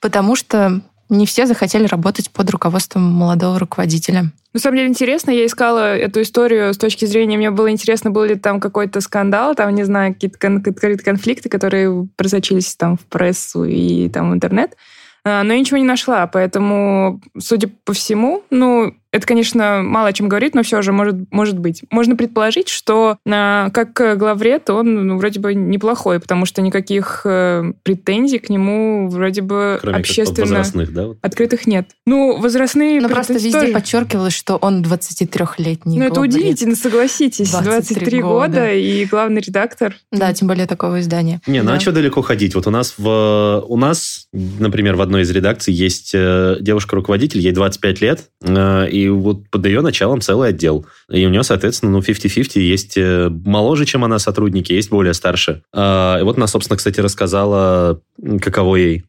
потому 0.00 0.36
что 0.36 0.80
не 1.10 1.26
все 1.26 1.44
захотели 1.44 1.86
работать 1.86 2.30
под 2.30 2.48
руководством 2.48 3.02
молодого 3.02 3.58
руководителя. 3.58 4.32
На 4.54 4.60
самом 4.60 4.78
деле 4.78 4.88
интересно, 4.88 5.30
я 5.30 5.44
искала 5.44 5.94
эту 5.94 6.22
историю 6.22 6.72
с 6.72 6.78
точки 6.78 7.04
зрения, 7.04 7.36
мне 7.36 7.50
было 7.50 7.70
интересно, 7.70 8.10
был 8.10 8.24
ли 8.24 8.36
там 8.36 8.58
какой-то 8.58 9.02
скандал, 9.02 9.54
там, 9.54 9.74
не 9.74 9.84
знаю, 9.84 10.14
какие-то 10.14 10.38
конфликты, 10.38 11.50
которые 11.50 12.08
просочились 12.16 12.74
там 12.74 12.96
в 12.96 13.04
прессу 13.04 13.64
и 13.64 14.08
там 14.08 14.30
в 14.30 14.34
интернет. 14.34 14.76
А, 15.24 15.42
но 15.44 15.52
я 15.52 15.60
ничего 15.60 15.78
не 15.78 15.84
нашла, 15.84 16.26
поэтому, 16.26 17.20
судя 17.38 17.68
по 17.84 17.92
всему, 17.92 18.42
ну, 18.50 18.94
это, 19.12 19.26
конечно, 19.26 19.82
мало 19.82 20.08
о 20.08 20.12
чем 20.12 20.28
говорит, 20.28 20.54
но 20.54 20.62
все 20.62 20.80
же 20.80 20.92
может, 20.92 21.30
может 21.30 21.58
быть. 21.58 21.82
Можно 21.90 22.16
предположить, 22.16 22.68
что 22.68 23.18
а, 23.28 23.70
как 23.70 24.18
главред 24.18 24.70
он 24.70 25.06
ну, 25.06 25.18
вроде 25.18 25.38
бы 25.38 25.54
неплохой, 25.54 26.18
потому 26.18 26.46
что 26.46 26.62
никаких 26.62 27.22
э, 27.24 27.72
претензий 27.82 28.38
к 28.38 28.48
нему 28.48 29.08
вроде 29.10 29.42
бы 29.42 29.78
Кроме 29.82 29.98
общественно 29.98 30.46
возрастных, 30.46 30.94
да? 30.94 31.08
открытых 31.20 31.66
нет. 31.66 31.90
Ну, 32.06 32.38
возрастные... 32.38 33.00
Но 33.02 33.08
просто 33.08 33.34
везде 33.34 33.52
тоже... 33.52 33.72
подчеркивалось, 33.72 34.34
что 34.34 34.56
он 34.56 34.82
23-летний. 34.82 35.98
Ну, 35.98 36.06
это 36.06 36.20
удивительно, 36.20 36.74
согласитесь. 36.74 37.50
23, 37.50 37.70
23 37.70 38.22
года. 38.22 38.46
года 38.46 38.72
и 38.72 39.04
главный 39.04 39.42
редактор. 39.42 39.94
Да, 40.10 40.32
тем 40.32 40.48
более 40.48 40.66
такого 40.66 41.00
издания. 41.00 41.42
Не, 41.46 41.62
ну 41.62 41.72
а 41.72 41.80
что 41.80 41.92
далеко 41.92 42.22
ходить? 42.22 42.54
Вот 42.54 42.66
у 42.66 42.70
нас, 42.70 42.94
в, 42.96 43.64
у 43.68 43.76
нас, 43.76 44.28
например, 44.32 44.96
в 44.96 45.02
одной 45.02 45.22
из 45.22 45.30
редакций 45.30 45.74
есть 45.74 46.12
э, 46.14 46.56
девушка-руководитель, 46.60 47.40
ей 47.40 47.52
25 47.52 48.00
лет, 48.00 48.30
э, 48.40 48.88
и 48.88 49.01
и 49.02 49.08
вот 49.08 49.50
под 49.50 49.66
ее 49.66 49.80
началом 49.80 50.20
целый 50.20 50.50
отдел. 50.50 50.86
И 51.10 51.26
у 51.26 51.30
нее, 51.30 51.42
соответственно, 51.42 51.92
ну, 51.92 51.98
50-50 51.98 52.60
есть 52.60 52.96
э, 52.96 53.28
моложе, 53.44 53.84
чем 53.84 54.04
она 54.04 54.18
сотрудники, 54.18 54.72
есть 54.72 54.90
более 54.90 55.14
старше. 55.14 55.62
А, 55.74 56.18
и 56.18 56.22
вот 56.22 56.36
она, 56.36 56.46
собственно, 56.46 56.76
кстати, 56.76 57.00
рассказала, 57.00 58.00
каково 58.40 58.76
ей, 58.76 59.04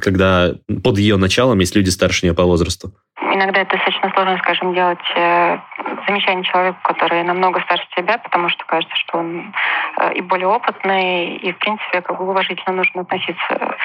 когда 0.00 0.52
под 0.82 0.98
ее 0.98 1.16
началом 1.16 1.58
есть 1.58 1.76
люди 1.76 1.90
старше 1.90 2.26
нее 2.26 2.34
по 2.34 2.44
возрасту. 2.44 2.92
Иногда 3.20 3.60
это 3.60 3.76
достаточно 3.76 4.10
сложно, 4.14 4.38
скажем, 4.38 4.74
делать 4.74 4.98
э, 5.14 5.58
замечание 6.06 6.44
человеку, 6.44 6.78
который 6.82 7.22
намного 7.22 7.60
старше 7.60 7.86
тебя, 7.96 8.18
потому 8.18 8.48
что 8.48 8.64
кажется, 8.64 8.96
что 8.96 9.18
он 9.18 9.54
э, 10.00 10.14
и 10.14 10.20
более 10.22 10.48
опытный, 10.48 11.36
и, 11.36 11.52
в 11.52 11.58
принципе, 11.58 12.00
как 12.00 12.18
бы 12.18 12.28
уважительно 12.28 12.74
нужно 12.74 13.02
относиться 13.02 13.76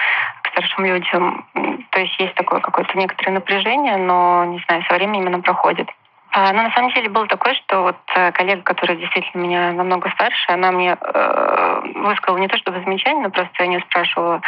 к 0.63 0.65
старшим 0.65 0.85
людям. 0.85 1.45
То 1.91 1.99
есть 1.99 2.19
есть 2.19 2.35
такое 2.35 2.59
какое-то 2.59 2.97
некоторое 2.97 3.31
напряжение, 3.31 3.97
но, 3.97 4.45
не 4.45 4.63
знаю, 4.67 4.83
со 4.87 4.95
временем 4.95 5.27
оно 5.27 5.41
проходит. 5.41 5.89
А, 6.35 6.51
ну, 6.51 6.63
на 6.63 6.71
самом 6.71 6.91
деле 6.91 7.09
было 7.09 7.27
такое, 7.27 7.53
что 7.53 7.83
вот 7.83 7.97
э, 8.15 8.31
коллега, 8.31 8.63
которая 8.63 8.97
действительно 8.97 9.43
меня 9.43 9.71
намного 9.71 10.09
старше, 10.09 10.51
она 10.51 10.71
мне 10.71 10.97
э, 10.99 11.81
высказала 11.93 12.39
не 12.39 12.47
то 12.47 12.57
чтобы 12.57 12.81
замечание, 12.81 13.21
но 13.21 13.29
просто 13.29 13.51
я 13.59 13.67
не 13.67 13.79
спрашивала, 13.81 14.41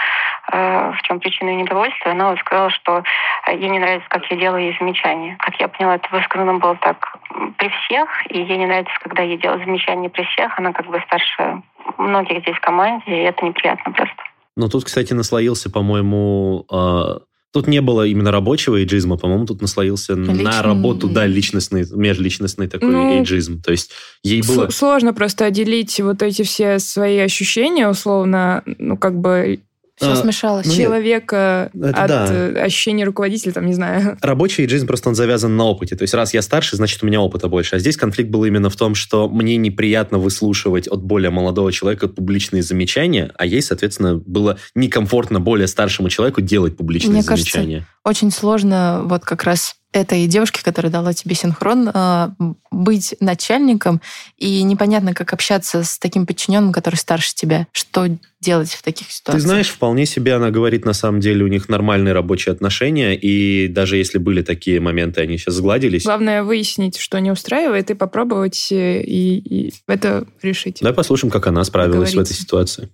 э, 0.51 0.91
в 0.97 1.01
чем 1.03 1.19
причина 1.19 1.51
недовольства. 1.51 2.09
Она 2.09 2.31
вот 2.31 2.39
сказала, 2.39 2.71
что 2.71 3.03
ей 3.49 3.69
не 3.69 3.77
нравится, 3.77 4.09
как 4.09 4.25
я 4.31 4.37
делаю 4.37 4.63
ей 4.63 4.77
замечания. 4.79 5.35
Как 5.37 5.61
я 5.61 5.67
поняла, 5.67 5.97
это 5.97 6.07
высказано 6.09 6.55
было 6.55 6.75
так 6.77 7.17
при 7.57 7.69
всех, 7.69 8.09
и 8.31 8.41
ей 8.41 8.57
не 8.57 8.65
нравится, 8.65 8.93
когда 9.03 9.21
я 9.21 9.37
делаю 9.37 9.63
замечания 9.63 10.09
при 10.09 10.23
всех. 10.23 10.57
Она 10.57 10.73
как 10.73 10.87
бы 10.87 10.99
старше 11.01 11.61
многих 11.99 12.39
здесь 12.39 12.57
в 12.57 12.61
команде, 12.61 13.05
и 13.05 13.25
это 13.25 13.45
неприятно 13.45 13.91
просто. 13.91 14.24
Ну, 14.55 14.69
тут, 14.69 14.85
кстати, 14.85 15.13
наслоился, 15.13 15.69
по-моему, 15.69 16.65
э 16.71 17.19
Тут 17.55 17.67
не 17.67 17.79
было 17.79 18.05
именно 18.05 18.31
рабочего 18.31 18.75
эйджизма, 18.75 19.15
по-моему, 19.15 19.45
тут 19.45 19.61
наслоился 19.61 20.13
Личный... 20.13 20.43
на 20.43 20.61
работу, 20.61 21.07
да, 21.07 21.25
личностный, 21.25 21.85
межличностный 21.89 22.67
такой 22.67 22.89
ну, 22.89 23.17
эйджизм. 23.17 23.61
То 23.61 23.71
есть 23.71 23.91
ей 24.23 24.41
было... 24.41 24.67
Сложно 24.71 25.13
просто 25.13 25.45
отделить 25.45 25.97
вот 26.01 26.21
эти 26.21 26.41
все 26.41 26.79
свои 26.79 27.17
ощущения, 27.19 27.87
условно, 27.87 28.61
ну, 28.77 28.97
как 28.97 29.17
бы 29.17 29.61
все 29.95 30.11
а, 30.11 30.15
смешалось. 30.15 30.65
Ну, 30.65 30.73
человека 30.73 31.71
от 31.73 32.07
да. 32.07 32.27
Э, 32.29 32.63
ощущения 32.63 33.05
руководителя, 33.05 33.53
там, 33.53 33.65
не 33.65 33.73
знаю. 33.73 34.17
Рабочий 34.21 34.67
жизнь 34.67 34.85
просто 34.87 35.09
он 35.09 35.15
завязан 35.15 35.55
на 35.55 35.65
опыте. 35.65 35.95
То 35.95 36.03
есть 36.03 36.13
раз 36.13 36.33
я 36.33 36.41
старше, 36.41 36.75
значит, 36.75 37.01
у 37.01 37.05
меня 37.05 37.21
опыта 37.21 37.47
больше. 37.47 37.77
А 37.77 37.79
здесь 37.79 37.95
конфликт 37.95 38.29
был 38.29 38.43
именно 38.43 38.69
в 38.69 38.75
том, 38.75 38.93
что 38.93 39.29
мне 39.29 39.55
неприятно 39.55 40.17
выслушивать 40.17 40.87
от 40.87 41.01
более 41.01 41.29
молодого 41.29 41.71
человека 41.71 42.09
публичные 42.09 42.61
замечания, 42.61 43.31
а 43.37 43.45
ей, 43.45 43.61
соответственно, 43.61 44.15
было 44.15 44.57
некомфортно 44.75 45.39
более 45.39 45.67
старшему 45.67 46.09
человеку 46.09 46.41
делать 46.41 46.75
публичные 46.75 47.13
Мне 47.13 47.21
замечания. 47.21 47.75
Кажется, 47.77 47.94
очень 48.05 48.31
сложно 48.31 49.01
вот 49.03 49.25
как 49.25 49.43
раз 49.43 49.75
этой 49.91 50.27
девушке, 50.27 50.61
которая 50.63 50.91
дала 50.91 51.13
тебе 51.13 51.35
синхрон, 51.35 51.89
а, 51.93 52.31
быть 52.69 53.15
начальником, 53.21 54.01
и 54.37 54.61
непонятно, 54.63 55.13
как 55.13 55.31
общаться 55.33 55.83
с 55.83 55.97
таким 55.97 56.25
подчиненным, 56.25 56.73
который 56.73 56.95
старше 56.95 57.33
тебя. 57.33 57.67
Что 57.71 58.07
делать 58.41 58.73
в 58.73 58.83
таких 58.83 59.09
ситуациях? 59.09 59.41
Ты 59.41 59.47
знаешь, 59.47 59.69
вполне 59.69 60.05
себе 60.05 60.35
она 60.35 60.51
говорит, 60.51 60.85
на 60.85 60.91
самом 60.91 61.21
деле 61.21 61.45
у 61.45 61.47
них 61.47 61.69
нормальные 61.69 62.13
рабочие 62.13 62.51
отношения, 62.51 63.15
и 63.15 63.69
даже 63.69 63.95
если 63.95 64.17
были 64.17 64.41
такие 64.41 64.81
моменты, 64.81 65.21
они 65.21 65.37
сейчас 65.37 65.55
сгладились. 65.55 66.03
Главное 66.03 66.43
выяснить, 66.43 66.97
что 66.97 67.19
не 67.19 67.31
устраивает, 67.31 67.89
и 67.89 67.93
попробовать 67.93 68.67
э, 68.71 69.01
и, 69.01 69.37
и 69.37 69.73
это 69.87 70.25
решить. 70.41 70.79
Давай 70.81 70.93
послушаем, 70.93 71.31
как 71.31 71.47
она 71.47 71.63
справилась 71.63 72.13
в 72.13 72.19
этой 72.19 72.35
ситуации 72.35 72.89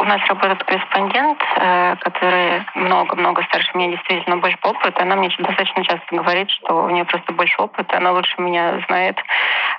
у 0.00 0.04
нас 0.04 0.20
работает 0.28 0.64
корреспондент, 0.64 1.38
э, 1.56 1.96
который 2.00 2.64
много-много 2.74 3.42
старше 3.44 3.70
меня, 3.74 3.90
действительно 3.90 4.38
больше 4.38 4.58
опыта. 4.62 5.02
Она 5.02 5.16
мне 5.16 5.28
достаточно 5.38 5.84
часто 5.84 6.06
говорит, 6.10 6.50
что 6.50 6.84
у 6.84 6.90
нее 6.90 7.04
просто 7.04 7.32
больше 7.32 7.60
опыта, 7.60 7.98
она 7.98 8.12
лучше 8.12 8.40
меня 8.40 8.80
знает, 8.88 9.18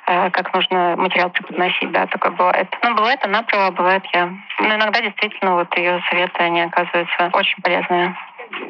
э, 0.06 0.30
как 0.30 0.54
нужно 0.54 0.96
материал 0.96 1.32
преподносить, 1.32 1.92
да, 1.92 2.06
такое 2.06 2.32
бывает. 2.32 2.68
Ну, 2.84 2.96
бывает 2.96 3.20
она 3.24 3.42
права, 3.42 3.72
бывает 3.72 4.04
я. 4.13 4.30
Но 4.60 4.75
иногда 4.75 5.01
действительно 5.01 5.56
вот 5.56 5.75
ее 5.75 6.01
советы, 6.10 6.44
они 6.44 6.62
оказываются 6.62 7.30
очень 7.34 7.62
полезные. 7.63 8.16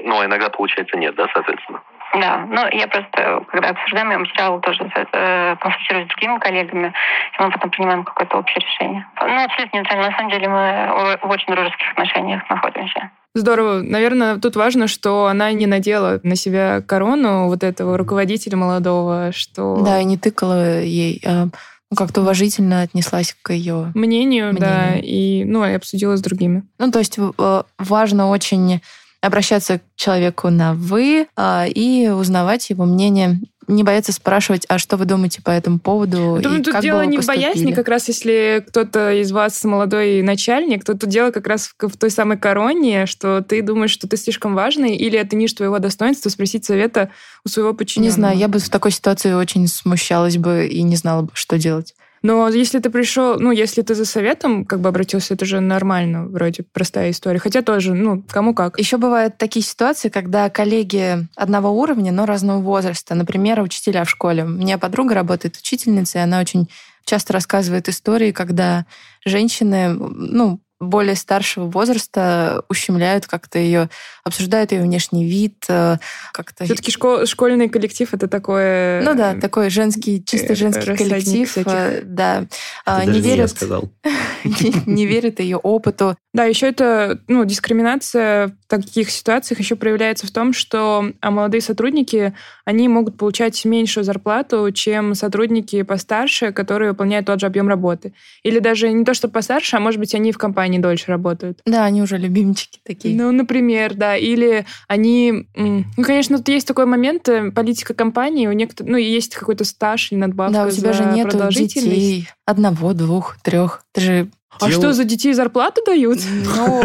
Ну, 0.05 0.20
а 0.20 0.25
иногда, 0.25 0.50
получается, 0.50 0.98
нет, 0.98 1.15
да, 1.15 1.27
соответственно? 1.34 1.81
Да, 2.13 2.46
ну 2.50 2.68
я 2.72 2.88
просто, 2.88 3.44
когда 3.50 3.70
обсуждаем, 3.70 4.12
я 4.12 4.20
материал 4.20 4.60
тоже 4.60 4.89
э, 5.13 5.56
консультируюсь 5.56 6.08
с 6.08 6.10
другими 6.10 6.39
коллегами, 6.39 6.88
и 6.88 7.41
мы 7.41 7.51
потом 7.51 7.70
принимаем 7.70 8.03
какое-то 8.03 8.38
общее 8.38 8.60
решение. 8.60 9.06
Ну, 9.20 9.44
абсолютно 9.44 9.77
нейтрально. 9.77 10.10
На 10.10 10.18
самом 10.18 10.32
деле 10.32 10.50
мы 10.50 11.18
в 11.22 11.30
очень 11.30 11.53
дружеских 11.53 11.91
отношениях 11.91 12.50
находимся. 12.50 13.12
Здорово. 13.34 13.82
Наверное, 13.82 14.38
тут 14.38 14.58
важно, 14.58 14.88
что 14.88 15.27
она 15.27 15.53
не 15.53 15.65
надела 15.65 16.20
на 16.24 16.36
себя 16.36 16.82
корону 16.82 17.48
вот 17.48 17.63
этого 17.63 17.98
руководителя 17.98 18.58
молодого, 18.58 19.32
что... 19.32 19.82
Да, 19.82 20.01
и 20.01 20.03
не 20.03 20.18
тыкала 20.18 20.82
ей, 20.82 21.22
а 21.25 21.46
ну, 21.91 21.98
как-то 21.98 22.22
уважительно 22.22 22.82
отнеслась 22.82 23.36
к 23.41 23.51
ее 23.53 23.91
мнению, 23.94 24.51
мнению, 24.51 24.56
да, 24.60 24.96
и, 24.96 25.44
ну, 25.46 25.65
и 25.65 25.74
обсудила 25.74 26.15
с 26.15 26.22
другими. 26.22 26.63
Ну, 26.77 26.91
то 26.91 27.00
есть 27.00 27.18
э, 27.20 27.63
важно 27.77 28.30
очень 28.30 28.82
обращаться 29.21 29.79
к 29.79 29.81
человеку 29.95 30.49
на 30.49 30.73
«вы» 30.73 31.27
а, 31.35 31.65
и 31.67 32.09
узнавать 32.09 32.69
его 32.69 32.85
мнение 32.85 33.39
не 33.67 33.83
бояться 33.83 34.11
спрашивать, 34.11 34.65
а 34.69 34.77
что 34.77 34.97
вы 34.97 35.05
думаете 35.05 35.41
по 35.41 35.49
этому 35.49 35.79
поводу? 35.79 36.39
Думаю, 36.41 36.63
тут 36.63 36.73
как 36.73 36.81
дело 36.81 37.05
не 37.05 37.17
в 37.19 37.25
боязни, 37.25 37.71
как 37.71 37.87
раз 37.87 38.07
если 38.07 38.63
кто-то 38.67 39.11
из 39.13 39.31
вас 39.31 39.63
молодой 39.63 40.21
начальник, 40.21 40.83
то 40.83 40.97
тут 40.97 41.09
дело 41.09 41.31
как 41.31 41.47
раз 41.47 41.69
в, 41.77 41.87
в 41.87 41.97
той 41.97 42.09
самой 42.09 42.37
короне, 42.37 43.05
что 43.05 43.41
ты 43.41 43.61
думаешь, 43.61 43.91
что 43.91 44.07
ты 44.07 44.17
слишком 44.17 44.55
важный, 44.55 44.95
или 44.95 45.17
это 45.17 45.35
ниже 45.35 45.55
твоего 45.55 45.79
достоинства 45.79 46.29
спросить 46.29 46.65
совета 46.65 47.11
у 47.45 47.49
своего 47.49 47.73
подчиненного. 47.73 48.11
Не 48.11 48.15
знаю, 48.15 48.37
я 48.37 48.47
бы 48.47 48.59
в 48.59 48.69
такой 48.69 48.91
ситуации 48.91 49.33
очень 49.33 49.67
смущалась 49.67 50.37
бы 50.37 50.67
и 50.67 50.81
не 50.81 50.95
знала 50.95 51.23
бы, 51.23 51.29
что 51.33 51.57
делать. 51.57 51.95
Но 52.21 52.47
если 52.49 52.79
ты 52.79 52.89
пришел, 52.89 53.39
ну, 53.39 53.51
если 53.51 53.81
ты 53.81 53.95
за 53.95 54.05
советом 54.05 54.65
как 54.65 54.79
бы 54.79 54.89
обратился, 54.89 55.33
это 55.33 55.45
же 55.45 55.59
нормально, 55.59 56.25
вроде 56.25 56.63
простая 56.63 57.11
история. 57.11 57.39
Хотя 57.39 57.61
тоже, 57.63 57.93
ну, 57.93 58.23
кому 58.29 58.53
как. 58.53 58.77
Еще 58.77 58.97
бывают 58.97 59.37
такие 59.37 59.63
ситуации, 59.63 60.09
когда 60.09 60.49
коллеги 60.49 61.27
одного 61.35 61.69
уровня, 61.69 62.11
но 62.11 62.25
разного 62.25 62.59
возраста. 62.59 63.15
Например, 63.15 63.61
учителя 63.61 64.03
в 64.03 64.09
школе. 64.09 64.43
У 64.43 64.49
меня 64.49 64.77
подруга 64.77 65.15
работает 65.15 65.57
учительницей, 65.57 66.21
она 66.21 66.39
очень 66.39 66.69
часто 67.05 67.33
рассказывает 67.33 67.89
истории, 67.89 68.31
когда 68.31 68.85
женщины, 69.25 69.89
ну, 69.89 70.61
более 70.81 71.15
старшего 71.15 71.65
возраста 71.65 72.63
ущемляют 72.67 73.27
как-то 73.27 73.59
ее, 73.59 73.89
обсуждают 74.23 74.71
ее 74.71 74.81
внешний 74.81 75.25
вид, 75.25 75.63
э, 75.69 75.97
как-то... 76.33 76.65
Все-таки 76.65 76.91
школ, 76.91 77.25
школьный 77.25 77.69
коллектив 77.69 78.13
это 78.13 78.27
такое... 78.27 79.03
Ну 79.03 79.13
да, 79.13 79.35
такой 79.35 79.69
женский, 79.69 80.23
чисто 80.25 80.55
женский 80.55 80.95
коллектив. 80.95 81.50
Всяких. 81.50 82.13
Да. 82.13 82.47
Это 82.85 83.05
не 83.05 83.21
верят... 83.21 83.51
сказал. 83.51 83.89
не, 84.43 84.73
не 84.85 85.05
верят 85.05 85.39
ее 85.39 85.57
опыту. 85.57 86.17
Да, 86.33 86.45
еще 86.45 86.67
это, 86.67 87.19
ну, 87.27 87.43
дискриминация 87.43 88.47
в 88.47 88.67
таких 88.67 89.11
ситуациях 89.11 89.59
еще 89.59 89.75
проявляется 89.75 90.25
в 90.25 90.31
том, 90.31 90.53
что 90.53 91.11
а 91.19 91.29
молодые 91.29 91.61
сотрудники, 91.61 92.33
они 92.63 92.88
могут 92.88 93.17
получать 93.17 93.63
меньшую 93.65 94.05
зарплату, 94.05 94.71
чем 94.71 95.13
сотрудники 95.13 95.81
постарше, 95.81 96.53
которые 96.53 96.91
выполняют 96.91 97.27
тот 97.27 97.41
же 97.41 97.47
объем 97.47 97.67
работы. 97.67 98.13
Или 98.43 98.59
даже 98.59 98.91
не 98.91 99.03
то, 99.03 99.13
что 99.13 99.27
постарше, 99.27 99.75
а 99.75 99.79
может 99.81 100.00
быть, 100.00 100.15
они 100.15 100.31
в 100.31 100.38
компании 100.38 100.70
дольше 100.79 101.07
работают. 101.07 101.59
Да, 101.65 101.85
они 101.85 102.01
уже 102.01 102.17
любимчики 102.17 102.79
такие. 102.83 103.15
Ну, 103.15 103.31
например, 103.31 103.93
да. 103.95 104.15
Или 104.15 104.65
они... 104.87 105.47
Ну, 105.55 106.03
конечно, 106.03 106.37
тут 106.37 106.49
есть 106.49 106.67
такой 106.67 106.85
момент, 106.85 107.27
э, 107.29 107.51
политика 107.51 107.93
компании, 107.93 108.47
у 108.47 108.51
некоторых, 108.51 108.91
ну, 108.91 108.97
есть 108.97 109.35
какой-то 109.35 109.63
стаж 109.63 110.11
или 110.11 110.19
надбавка 110.19 110.53
Да, 110.53 110.65
у 110.65 110.71
тебя 110.71 110.93
же 110.93 111.05
нет 111.05 111.29
детей. 111.49 112.27
Одного, 112.45 112.93
двух, 112.93 113.37
трех. 113.41 113.83
Ты 113.91 114.01
же... 114.01 114.29
А 114.59 114.67
Дел- 114.67 114.79
что, 114.79 114.93
за 114.93 115.05
детей 115.05 115.33
зарплату 115.33 115.81
дают? 115.85 116.19
Ну, 116.55 116.83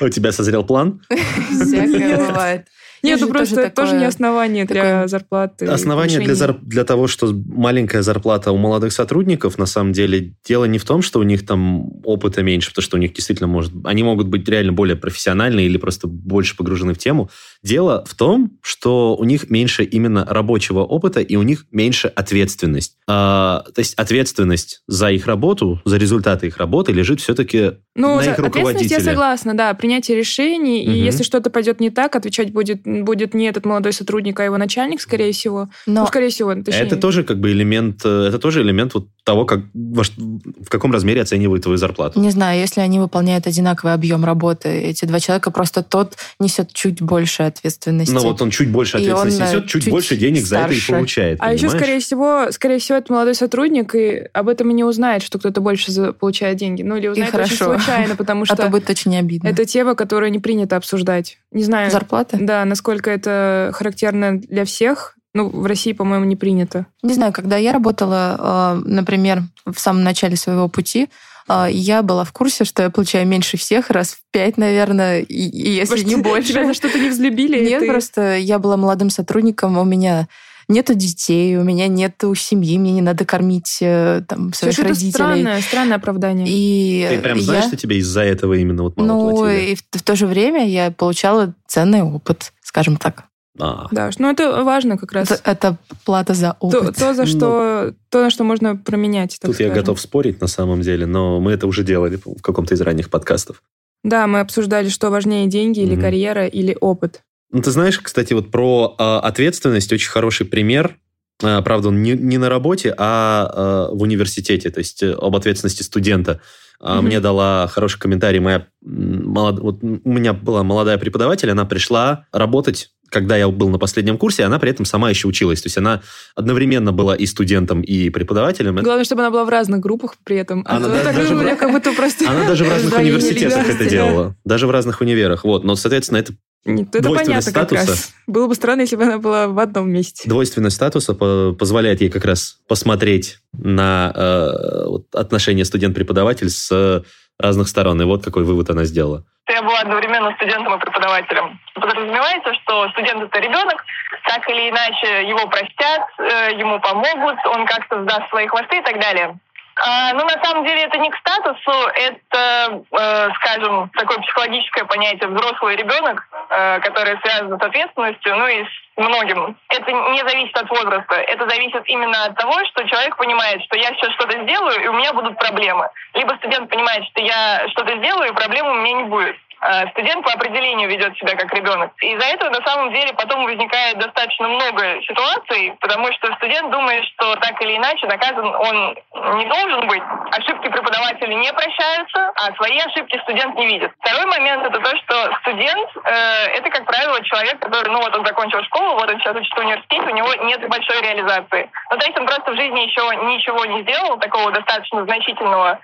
У 0.00 0.08
тебя 0.08 0.32
созрел 0.32 0.64
план? 0.64 1.00
всякое 1.50 2.26
бывает. 2.26 2.66
Нет, 3.06 3.20
ну 3.20 3.28
просто 3.28 3.54
тоже 3.54 3.66
это 3.66 3.76
тоже 3.76 3.96
не 3.96 4.04
основание 4.04 4.64
для 4.64 5.08
зарплаты. 5.08 5.66
Основание 5.66 6.18
для, 6.18 6.28
повышения. 6.28 6.52
зар- 6.52 6.60
для 6.62 6.84
того, 6.84 7.06
что 7.06 7.32
маленькая 7.32 8.02
зарплата 8.02 8.52
у 8.52 8.56
молодых 8.56 8.92
сотрудников, 8.92 9.58
на 9.58 9.66
самом 9.66 9.92
деле, 9.92 10.34
дело 10.44 10.64
не 10.64 10.78
в 10.78 10.84
том, 10.84 11.02
что 11.02 11.20
у 11.20 11.22
них 11.22 11.46
там 11.46 11.90
опыта 12.04 12.42
меньше, 12.42 12.70
потому 12.70 12.82
что 12.82 12.96
у 12.96 13.00
них 13.00 13.12
действительно 13.14 13.46
может... 13.46 13.72
Они 13.84 14.02
могут 14.02 14.28
быть 14.28 14.48
реально 14.48 14.72
более 14.72 14.96
профессиональны 14.96 15.60
или 15.60 15.76
просто 15.76 16.06
больше 16.06 16.56
погружены 16.56 16.94
в 16.94 16.98
тему. 16.98 17.30
Дело 17.62 18.04
в 18.06 18.14
том, 18.14 18.52
что 18.62 19.16
у 19.16 19.24
них 19.24 19.50
меньше 19.50 19.84
именно 19.84 20.24
рабочего 20.24 20.80
опыта 20.80 21.20
и 21.20 21.36
у 21.36 21.42
них 21.42 21.66
меньше 21.70 22.08
ответственность. 22.08 22.96
А, 23.08 23.64
то 23.74 23.80
есть 23.80 23.94
ответственность 23.94 24.82
за 24.86 25.10
их 25.10 25.26
работу, 25.26 25.80
за 25.84 25.96
результаты 25.96 26.48
их 26.48 26.58
работы 26.58 26.92
лежит 26.92 27.20
все-таки 27.20 27.72
Ну, 27.96 28.16
на 28.16 28.22
их 28.22 28.38
ответственность 28.38 28.90
я 28.90 29.00
согласна, 29.00 29.54
да, 29.54 29.72
принятие 29.74 30.16
решений, 30.16 30.82
Мгм. 30.84 30.92
и 30.92 30.98
если 30.98 31.22
что-то 31.22 31.50
пойдет 31.50 31.80
не 31.80 31.90
так, 31.90 32.14
отвечать 32.16 32.52
будет, 32.52 32.82
будет 32.84 33.34
не 33.34 33.46
этот 33.46 33.66
молодой 33.66 33.92
сотрудник, 33.92 34.38
а 34.40 34.44
его 34.44 34.56
начальник, 34.58 35.00
скорее 35.00 35.32
всего. 35.32 35.68
Но 35.86 36.02
Ну, 36.02 36.06
скорее 36.06 36.28
всего, 36.28 36.54
точнее. 36.54 36.82
Это 36.82 36.96
тоже 36.96 37.24
как 37.24 37.40
бы 37.40 37.50
элемент, 37.50 38.02
э, 38.04 38.26
это 38.28 38.38
тоже 38.38 38.62
элемент 38.62 38.94
вот 38.94 39.08
того, 39.24 39.44
как, 39.44 39.60
в 39.74 40.68
каком 40.68 40.92
размере 40.92 41.22
оценивают 41.22 41.62
твою 41.64 41.78
зарплату. 41.78 42.20
Не 42.20 42.30
знаю, 42.30 42.60
если 42.60 42.80
они 42.80 42.98
выполняют 43.00 43.46
одинаковый 43.46 43.92
объем 43.94 44.24
работы, 44.24 44.68
эти 44.68 45.04
два 45.04 45.18
человека, 45.20 45.50
просто 45.50 45.82
тот 45.82 46.16
несет 46.38 46.72
чуть 46.72 47.02
больше 47.02 47.42
ответственности. 47.42 48.12
Но 48.12 48.20
вот 48.20 48.40
он 48.42 48.50
чуть 48.50 48.70
больше 48.70 48.98
И 48.98 49.00
ответственности 49.00 49.42
э, 49.42 49.44
несет, 49.46 49.66
чуть, 49.68 49.82
чуть 49.84 49.92
больше 49.92 50.16
денег 50.16 50.46
за 50.46 50.58
это 50.58 50.72
и 50.72 50.76
старше. 50.76 50.92
получает. 50.92 51.38
А 51.40 51.52
еще, 51.52 51.62
понимаешь? 51.64 51.82
скорее 51.82 52.00
всего, 52.00 52.46
скорее 52.52 52.78
всего, 52.78 52.98
это 52.98 53.12
молодой 53.12 53.34
сотрудник, 53.34 53.94
и 53.94 54.28
об 54.32 54.48
этом 54.48 54.70
и 54.70 54.74
не 54.74 54.84
узнает, 54.84 55.22
что 55.22 55.38
кто-то 55.38 55.60
больше 55.60 56.12
получает 56.12 56.56
деньги. 56.58 56.82
Ну, 56.82 56.96
или 56.96 57.08
узнает 57.08 57.34
очень 57.34 57.56
хорошо. 57.56 57.78
Случайно, 57.86 58.16
потому 58.18 58.42
а 58.42 58.46
то 58.46 58.62
что 58.62 58.68
будет 58.68 58.90
очень 58.90 59.16
обидно. 59.16 59.48
это 59.48 59.64
тема, 59.64 59.94
которую 59.94 60.30
не 60.30 60.38
принято 60.38 60.76
обсуждать. 60.76 61.38
Не 61.52 61.62
знаю, 61.62 61.90
Зарплата? 61.90 62.36
да, 62.40 62.64
насколько 62.64 63.10
это 63.10 63.70
характерно 63.74 64.38
для 64.38 64.64
всех. 64.64 65.14
Ну, 65.34 65.50
в 65.50 65.66
России, 65.66 65.92
по-моему, 65.92 66.24
не 66.24 66.36
принято. 66.36 66.86
Не 67.02 67.12
знаю, 67.12 67.30
когда 67.32 67.58
я 67.58 67.72
работала, 67.72 68.78
э, 68.82 68.88
например, 68.88 69.42
в 69.66 69.78
самом 69.78 70.02
начале 70.02 70.34
своего 70.34 70.66
пути, 70.68 71.08
э, 71.48 71.66
я 71.70 72.02
была 72.02 72.24
в 72.24 72.32
курсе, 72.32 72.64
что 72.64 72.82
я 72.82 72.88
получаю 72.88 73.26
меньше 73.26 73.58
всех, 73.58 73.90
раз 73.90 74.12
в 74.14 74.20
пять, 74.32 74.56
наверное, 74.56 75.20
и, 75.20 75.34
и 75.48 75.72
если 75.72 75.92
Может, 75.92 76.06
не 76.06 76.16
больше. 76.22 76.52
Тебя 76.52 76.64
за 76.64 76.72
что-то 76.72 76.98
не 76.98 77.10
взлюбили? 77.10 77.68
Нет, 77.68 77.80
ты- 77.80 77.86
просто 77.86 78.36
я 78.36 78.58
была 78.58 78.78
молодым 78.78 79.10
сотрудником, 79.10 79.76
у 79.76 79.84
меня 79.84 80.26
нету 80.68 80.94
детей, 80.94 81.56
у 81.56 81.62
меня 81.64 81.86
нету 81.88 82.34
семьи, 82.34 82.78
мне 82.78 82.92
не 82.92 83.02
надо 83.02 83.24
кормить 83.24 83.78
э, 83.80 84.22
там, 84.28 84.52
своих 84.52 84.74
Слушай, 84.74 84.80
это 84.86 84.88
родителей. 84.94 85.12
странное, 85.12 85.60
странное 85.60 85.96
оправдание. 85.96 86.46
И 86.48 87.06
Ты 87.08 87.18
прям 87.20 87.38
я- 87.38 87.44
знаешь, 87.44 87.64
что 87.66 87.76
тебе 87.76 87.98
из-за 87.98 88.22
этого 88.22 88.54
именно 88.54 88.82
вот 88.82 88.96
мало 88.96 89.06
Ну, 89.06 89.30
платили? 89.36 89.70
и 89.70 89.74
в, 89.76 89.82
в 89.92 90.02
то 90.02 90.16
же 90.16 90.26
время 90.26 90.68
я 90.68 90.90
получала 90.90 91.54
ценный 91.66 92.02
опыт, 92.02 92.52
скажем 92.62 92.96
так. 92.96 93.24
А, 93.58 93.86
Да, 93.90 94.10
ну 94.18 94.28
это 94.30 94.62
важно 94.64 94.98
как 94.98 95.12
раз. 95.12 95.30
Это, 95.30 95.40
это 95.50 95.76
плата 96.04 96.34
за 96.34 96.56
То, 96.60 96.66
опыт. 96.80 96.96
то, 96.96 97.14
за 97.14 97.24
что, 97.24 97.94
то, 98.10 98.22
на 98.24 98.28
что 98.30 98.44
можно 98.44 98.76
променять. 98.76 99.38
Тут 99.40 99.50
я 99.58 99.68
скажем. 99.68 99.74
готов 99.74 99.98
спорить 100.00 100.40
на 100.42 100.46
самом 100.46 100.82
деле, 100.82 101.06
но 101.06 101.40
мы 101.40 101.52
это 101.52 101.66
уже 101.66 101.82
делали 101.82 102.16
в 102.22 102.42
каком-то 102.42 102.74
из 102.74 102.80
ранних 102.82 103.08
подкастов. 103.08 103.62
Да, 104.04 104.26
мы 104.26 104.40
обсуждали, 104.40 104.90
что 104.90 105.08
важнее 105.10 105.46
деньги 105.46 105.80
или 105.80 105.94
Мгм. 105.94 106.02
карьера 106.02 106.46
или 106.46 106.76
опыт. 106.80 107.22
Ну, 107.52 107.62
ты 107.62 107.70
знаешь, 107.70 107.98
кстати, 107.98 108.32
вот 108.32 108.50
про 108.50 108.94
а, 108.98 109.20
ответственность 109.20 109.92
очень 109.92 110.10
хороший 110.10 110.46
пример. 110.46 110.98
А, 111.42 111.62
правда, 111.62 111.88
он 111.88 112.02
не, 112.02 112.12
не 112.12 112.38
на 112.38 112.48
работе, 112.48 112.94
а, 112.96 113.88
а, 113.88 113.94
в 113.94 114.02
университете, 114.02 114.70
то 114.70 114.78
есть 114.78 115.02
э, 115.02 115.12
об 115.12 115.36
ответственности 115.36 115.82
студента. 115.82 116.40
Мгм. 116.80 117.06
Мне 117.06 117.20
дала 117.20 117.68
хороший 117.68 117.98
комментарий 117.98 118.40
моя 118.40 118.66
молод- 118.82 119.60
вот 119.60 119.82
у 119.82 120.12
меня 120.12 120.32
была 120.32 120.62
молодая 120.62 120.98
преподаватель, 120.98 121.50
она 121.50 121.64
пришла 121.64 122.26
работать 122.32 122.90
когда 123.10 123.36
я 123.36 123.48
был 123.48 123.68
на 123.68 123.78
последнем 123.78 124.18
курсе, 124.18 124.44
она 124.44 124.58
при 124.58 124.70
этом 124.70 124.84
сама 124.84 125.10
еще 125.10 125.28
училась. 125.28 125.62
То 125.62 125.66
есть 125.66 125.78
она 125.78 126.02
одновременно 126.34 126.92
была 126.92 127.14
и 127.16 127.26
студентом, 127.26 127.80
и 127.82 128.10
преподавателем. 128.10 128.76
Главное, 128.76 129.04
чтобы 129.04 129.22
она 129.22 129.30
была 129.30 129.44
в 129.44 129.48
разных 129.48 129.80
группах 129.80 130.14
при 130.24 130.36
этом. 130.36 130.64
А 130.66 130.76
Она 130.76 130.88
да- 130.88 131.12
даже 131.12 131.34
в- 131.34 131.56
как 131.56 131.70
будто 131.72 131.92
просто... 131.92 132.28
Она 132.28 132.46
даже 132.46 132.64
в 132.64 132.68
разных 132.70 132.96
университетах 132.98 133.68
это 133.68 133.84
делала. 133.88 134.36
Даже 134.44 134.66
в 134.66 134.70
разных 134.70 135.00
универах. 135.00 135.44
Вот. 135.44 135.64
Но, 135.64 135.76
соответственно, 135.76 136.18
это 136.18 136.32
Нет, 136.64 136.94
Это 136.94 137.08
понятно 137.10 137.52
как 137.52 137.68
статуса. 137.70 137.86
раз. 137.86 138.10
Было 138.26 138.48
бы 138.48 138.54
странно, 138.56 138.80
если 138.82 138.96
бы 138.96 139.04
она 139.04 139.18
была 139.18 139.46
в 139.46 139.58
одном 139.60 139.88
месте. 139.90 140.28
двойственность 140.28 140.74
статуса 140.76 141.14
по- 141.14 141.52
позволяет 141.58 142.00
ей 142.00 142.10
как 142.10 142.24
раз 142.24 142.58
посмотреть 142.68 143.38
на 143.52 144.12
э, 144.14 144.86
отношения 145.12 145.64
студент-преподаватель 145.64 146.50
с 146.50 147.04
разных 147.38 147.68
сторон. 147.68 148.00
И 148.00 148.04
вот 148.04 148.24
какой 148.24 148.44
вывод 148.44 148.70
она 148.70 148.84
сделала. 148.84 149.24
Я 149.48 149.62
была 149.62 149.78
одновременно 149.78 150.32
студентом 150.34 150.74
и 150.74 150.80
преподавателем. 150.80 151.60
Подразумевается, 151.74 152.52
что 152.54 152.88
студент 152.90 153.22
это 153.22 153.38
ребенок, 153.38 153.84
так 154.26 154.48
или 154.50 154.70
иначе 154.70 155.28
его 155.28 155.46
простят, 155.46 156.02
э, 156.18 156.58
ему 156.58 156.80
помогут, 156.80 157.38
он 157.46 157.64
как-то 157.66 158.02
сдаст 158.02 158.28
свои 158.28 158.46
хвосты 158.48 158.78
и 158.78 158.82
так 158.82 159.00
далее. 159.00 159.38
А, 159.78 160.12
но 160.14 160.24
на 160.24 160.42
самом 160.42 160.64
деле 160.64 160.84
это 160.84 160.96
не 160.96 161.10
к 161.10 161.16
статусу, 161.18 161.70
это, 161.94 162.82
э, 162.98 163.28
скажем, 163.34 163.90
такое 163.90 164.18
психологическое 164.18 164.84
понятие 164.84 165.28
взрослый 165.28 165.76
ребенок, 165.76 166.26
э, 166.48 166.80
которое 166.80 167.20
связано 167.20 167.58
с 167.58 167.62
ответственностью, 167.62 168.36
ну 168.36 168.46
и 168.46 168.64
с 168.64 168.68
многим. 168.96 169.56
Это 169.68 169.92
не 169.92 170.20
зависит 170.26 170.56
от 170.56 170.70
возраста, 170.70 171.16
это 171.16 171.48
зависит 171.48 171.82
именно 171.86 172.24
от 172.24 172.36
того, 172.38 172.64
что 172.64 172.88
человек 172.88 173.16
понимает, 173.16 173.62
что 173.64 173.76
я 173.76 173.88
сейчас 173.88 174.12
что-то 174.14 174.42
сделаю, 174.44 174.82
и 174.82 174.88
у 174.88 174.94
меня 174.94 175.12
будут 175.12 175.36
проблемы. 175.38 175.90
Либо 176.14 176.34
студент 176.36 176.70
понимает, 176.70 177.04
что 177.10 177.20
я 177.20 177.68
что-то 177.68 177.98
сделаю, 177.98 178.30
и 178.30 178.34
проблем 178.34 178.66
у 178.68 178.74
меня 178.74 179.02
не 179.02 179.04
будет. 179.04 179.36
А 179.60 179.86
Студент 179.88 180.24
по 180.24 180.32
определению 180.32 180.88
ведет 180.88 181.16
себя 181.16 181.34
как 181.34 181.52
ребенок. 181.54 181.92
И 182.02 182.12
из-за 182.12 182.26
этого 182.26 182.50
на 182.50 182.64
самом 182.66 182.92
деле 182.92 183.12
потом 183.14 183.44
возникает 183.44 183.98
достаточно 183.98 184.48
много 184.48 185.00
ситуаций, 185.02 185.74
потому 185.80 186.12
что 186.12 186.34
студент 186.34 186.70
думает, 186.70 187.04
что 187.04 187.34
так 187.36 187.60
или 187.62 187.76
иначе 187.76 188.06
наказан 188.06 188.46
он 188.46 188.96
не 189.38 189.46
должен 189.46 189.88
быть. 189.88 190.02
Ошибки 190.32 190.68
преподавателя 190.68 191.34
не 191.34 191.52
прощаются, 191.52 192.32
а 192.36 192.54
свои 192.56 192.78
ошибки 192.78 193.18
студент 193.22 193.56
не 193.56 193.66
видит. 193.66 193.92
Второй 194.00 194.26
момент 194.26 194.66
это 194.66 194.78
то, 194.78 194.96
что 194.98 195.34
студент 195.40 195.90
э, 196.04 196.10
это, 196.58 196.70
как 196.70 196.84
правило, 196.84 197.22
человек, 197.24 197.58
который, 197.58 197.90
ну 197.90 198.00
вот 198.00 198.14
он 198.14 198.26
закончил 198.26 198.62
школу, 198.64 198.94
вот 198.94 199.10
он 199.10 199.18
сейчас 199.18 199.36
учится 199.36 199.56
в 199.56 199.64
университете, 199.64 200.02
у 200.02 200.14
него 200.14 200.34
нет 200.44 200.68
большой 200.68 201.00
реализации. 201.00 201.70
Ну, 201.90 201.96
то 201.96 202.06
есть 202.06 202.18
он 202.18 202.26
просто 202.26 202.52
в 202.52 202.56
жизни 202.56 202.80
еще 202.80 203.02
ничего 203.24 203.64
не 203.64 203.82
сделал 203.82 204.18
такого 204.18 204.50
достаточно 204.52 205.04
значительного, 205.04 205.80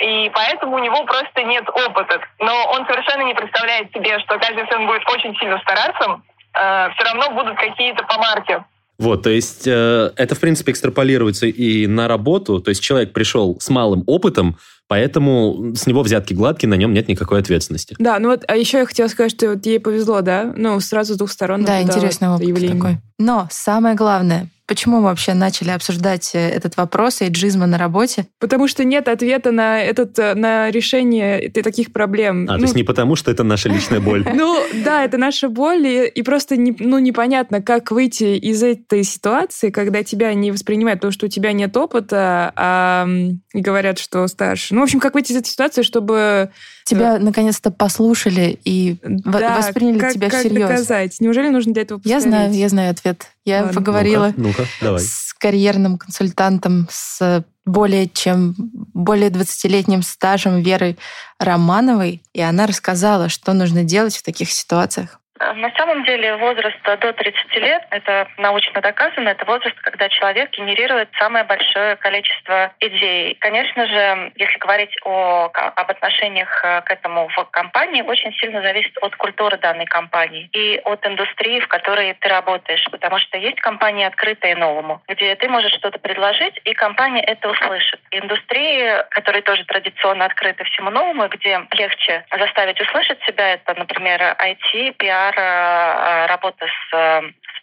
и 0.00 0.30
поэтому 0.34 0.76
у 0.76 0.78
него 0.78 1.04
просто 1.04 1.42
нет 1.42 1.68
опыта. 1.68 2.20
Но 2.40 2.52
он 2.72 2.86
совершенно 2.86 3.22
не 3.22 3.34
представляет 3.34 3.92
себе, 3.92 4.18
что 4.20 4.38
даже 4.38 4.60
если 4.60 4.74
он 4.74 4.86
будет 4.86 5.02
очень 5.08 5.36
сильно 5.38 5.58
стараться, 5.58 6.20
э, 6.54 6.90
все 6.94 7.04
равно 7.04 7.30
будут 7.34 7.56
какие-то 7.56 8.04
помарки. 8.04 8.64
Вот, 8.98 9.22
то 9.22 9.30
есть 9.30 9.66
э, 9.66 10.12
это, 10.16 10.34
в 10.34 10.40
принципе, 10.40 10.72
экстраполируется 10.72 11.46
и 11.46 11.86
на 11.86 12.08
работу. 12.08 12.60
То 12.60 12.68
есть 12.68 12.82
человек 12.82 13.12
пришел 13.12 13.58
с 13.58 13.68
малым 13.68 14.04
опытом, 14.06 14.58
поэтому 14.86 15.74
с 15.74 15.86
него 15.86 16.02
взятки 16.02 16.34
гладкие, 16.34 16.70
на 16.70 16.74
нем 16.74 16.92
нет 16.92 17.08
никакой 17.08 17.40
ответственности. 17.40 17.96
Да, 17.98 18.18
ну 18.18 18.30
вот, 18.30 18.44
а 18.46 18.56
еще 18.56 18.78
я 18.78 18.86
хотела 18.86 19.08
сказать, 19.08 19.32
что 19.32 19.50
вот 19.50 19.66
ей 19.66 19.80
повезло, 19.80 20.20
да? 20.20 20.52
Ну, 20.56 20.78
сразу 20.80 21.14
с 21.14 21.16
двух 21.16 21.32
сторон. 21.32 21.64
Да, 21.64 21.82
интересный 21.82 22.26
это 22.26 22.36
опыт 22.36 22.46
явление. 22.46 22.76
такой. 22.76 22.98
Но 23.18 23.48
самое 23.50 23.96
главное, 23.96 24.48
почему 24.72 25.00
мы 25.00 25.02
вообще 25.02 25.34
начали 25.34 25.68
обсуждать 25.68 26.30
э, 26.32 26.48
этот 26.48 26.78
вопрос 26.78 27.20
эйджизма 27.20 27.66
на 27.66 27.76
работе? 27.76 28.26
Потому 28.38 28.68
что 28.68 28.84
нет 28.84 29.06
ответа 29.06 29.52
на, 29.52 29.82
этот, 29.82 30.18
э, 30.18 30.34
на 30.34 30.70
решение 30.70 31.50
таких 31.50 31.92
проблем. 31.92 32.46
А, 32.48 32.52
Ну, 32.52 32.58
то 32.58 32.62
есть 32.62 32.74
не 32.74 32.82
потому, 32.82 33.14
что 33.14 33.30
это 33.30 33.44
наша 33.44 33.68
личная 33.68 34.00
боль. 34.00 34.26
Ну, 34.34 34.58
да, 34.82 35.04
это 35.04 35.18
наша 35.18 35.50
боль, 35.50 35.86
и, 35.86 36.06
и 36.08 36.22
просто 36.22 36.56
не, 36.56 36.74
ну, 36.78 36.98
непонятно, 36.98 37.60
как 37.60 37.90
выйти 37.90 38.38
из 38.38 38.62
этой 38.62 39.04
ситуации, 39.04 39.68
когда 39.70 40.02
тебя 40.02 40.32
не 40.32 40.50
воспринимают, 40.50 41.00
потому 41.00 41.12
что 41.12 41.26
у 41.26 41.28
тебя 41.28 41.52
нет 41.52 41.76
опыта, 41.76 42.52
а, 42.56 43.06
говорят, 43.52 43.98
что 43.98 44.26
старше. 44.26 44.74
Ну, 44.74 44.80
в 44.80 44.84
общем, 44.84 45.00
как 45.00 45.12
выйти 45.12 45.32
из 45.32 45.36
этой 45.36 45.48
ситуации, 45.48 45.82
чтобы... 45.82 46.50
Тебя 46.84 47.18
наконец-то 47.18 47.70
послушали 47.70 48.58
и 48.64 48.96
да, 49.02 49.56
восприняли 49.56 49.98
как, 49.98 50.12
тебя 50.12 50.30
как 50.30 50.40
всерьез. 50.40 50.68
доказать? 50.68 51.16
Неужели 51.20 51.48
нужно 51.48 51.72
для 51.72 51.82
этого 51.82 52.00
Я 52.04 52.16
повторить? 52.16 52.34
знаю, 52.36 52.52
я 52.54 52.68
знаю 52.68 52.90
ответ. 52.90 53.26
Я 53.44 53.58
Ладно. 53.62 53.72
поговорила 53.74 54.32
Ну-ка, 54.36 54.40
ну-ка, 54.60 54.66
давай. 54.80 55.00
с 55.00 55.34
карьерным 55.38 55.98
консультантом, 55.98 56.88
с 56.90 57.44
более 57.64 58.08
чем 58.08 58.54
более 58.92 59.30
20-летним 59.30 60.02
стажем 60.02 60.60
Верой 60.60 60.98
Романовой, 61.38 62.22
и 62.32 62.40
она 62.40 62.66
рассказала, 62.66 63.28
что 63.28 63.52
нужно 63.52 63.84
делать 63.84 64.16
в 64.16 64.22
таких 64.22 64.50
ситуациях. 64.50 65.20
Э, 65.42 65.52
на 65.54 65.70
самом 65.76 66.04
деле 66.04 66.36
возраст 66.36 66.78
до 66.84 67.12
30 67.12 67.56
лет, 67.56 67.82
это 67.90 68.28
научно 68.38 68.80
доказано, 68.80 69.28
это 69.30 69.44
возраст, 69.44 69.76
когда 69.80 70.08
человек 70.08 70.50
генерирует 70.50 71.08
самое 71.18 71.44
большое 71.44 71.96
количество 71.96 72.72
идей. 72.80 73.36
Конечно 73.40 73.86
же, 73.86 74.32
если 74.36 74.58
говорить 74.58 74.94
о, 75.04 75.50
об 75.52 75.90
отношениях 75.90 76.48
э, 76.64 76.82
к 76.82 76.90
этому 76.90 77.28
в 77.28 77.44
компании, 77.50 78.02
очень 78.02 78.32
сильно 78.34 78.62
зависит 78.62 78.96
от 79.02 79.16
культуры 79.16 79.58
данной 79.58 79.86
компании 79.86 80.48
и 80.52 80.80
от 80.84 81.06
индустрии, 81.06 81.60
в 81.60 81.68
которой 81.68 82.14
ты 82.14 82.28
работаешь. 82.28 82.84
Потому 82.90 83.18
что 83.18 83.38
есть 83.38 83.60
компании 83.60 84.06
открытые 84.06 84.56
новому, 84.56 85.02
где 85.08 85.34
ты 85.34 85.48
можешь 85.48 85.72
что-то 85.72 85.98
предложить, 85.98 86.60
и 86.64 86.74
компания 86.74 87.22
это 87.22 87.50
услышит. 87.50 88.00
Индустрии, 88.10 89.02
которые 89.10 89.42
тоже 89.42 89.64
традиционно 89.64 90.24
открыты 90.26 90.64
всему 90.64 90.90
новому, 90.90 91.28
где 91.28 91.60
легче 91.72 92.24
заставить 92.30 92.80
услышать 92.80 93.20
себя, 93.24 93.54
это, 93.54 93.74
например, 93.74 94.20
IT, 94.20 94.96
PR, 94.96 95.31
Э, 95.36 96.26
работа 96.26 96.66
с 96.66 96.96
э, 96.96 97.22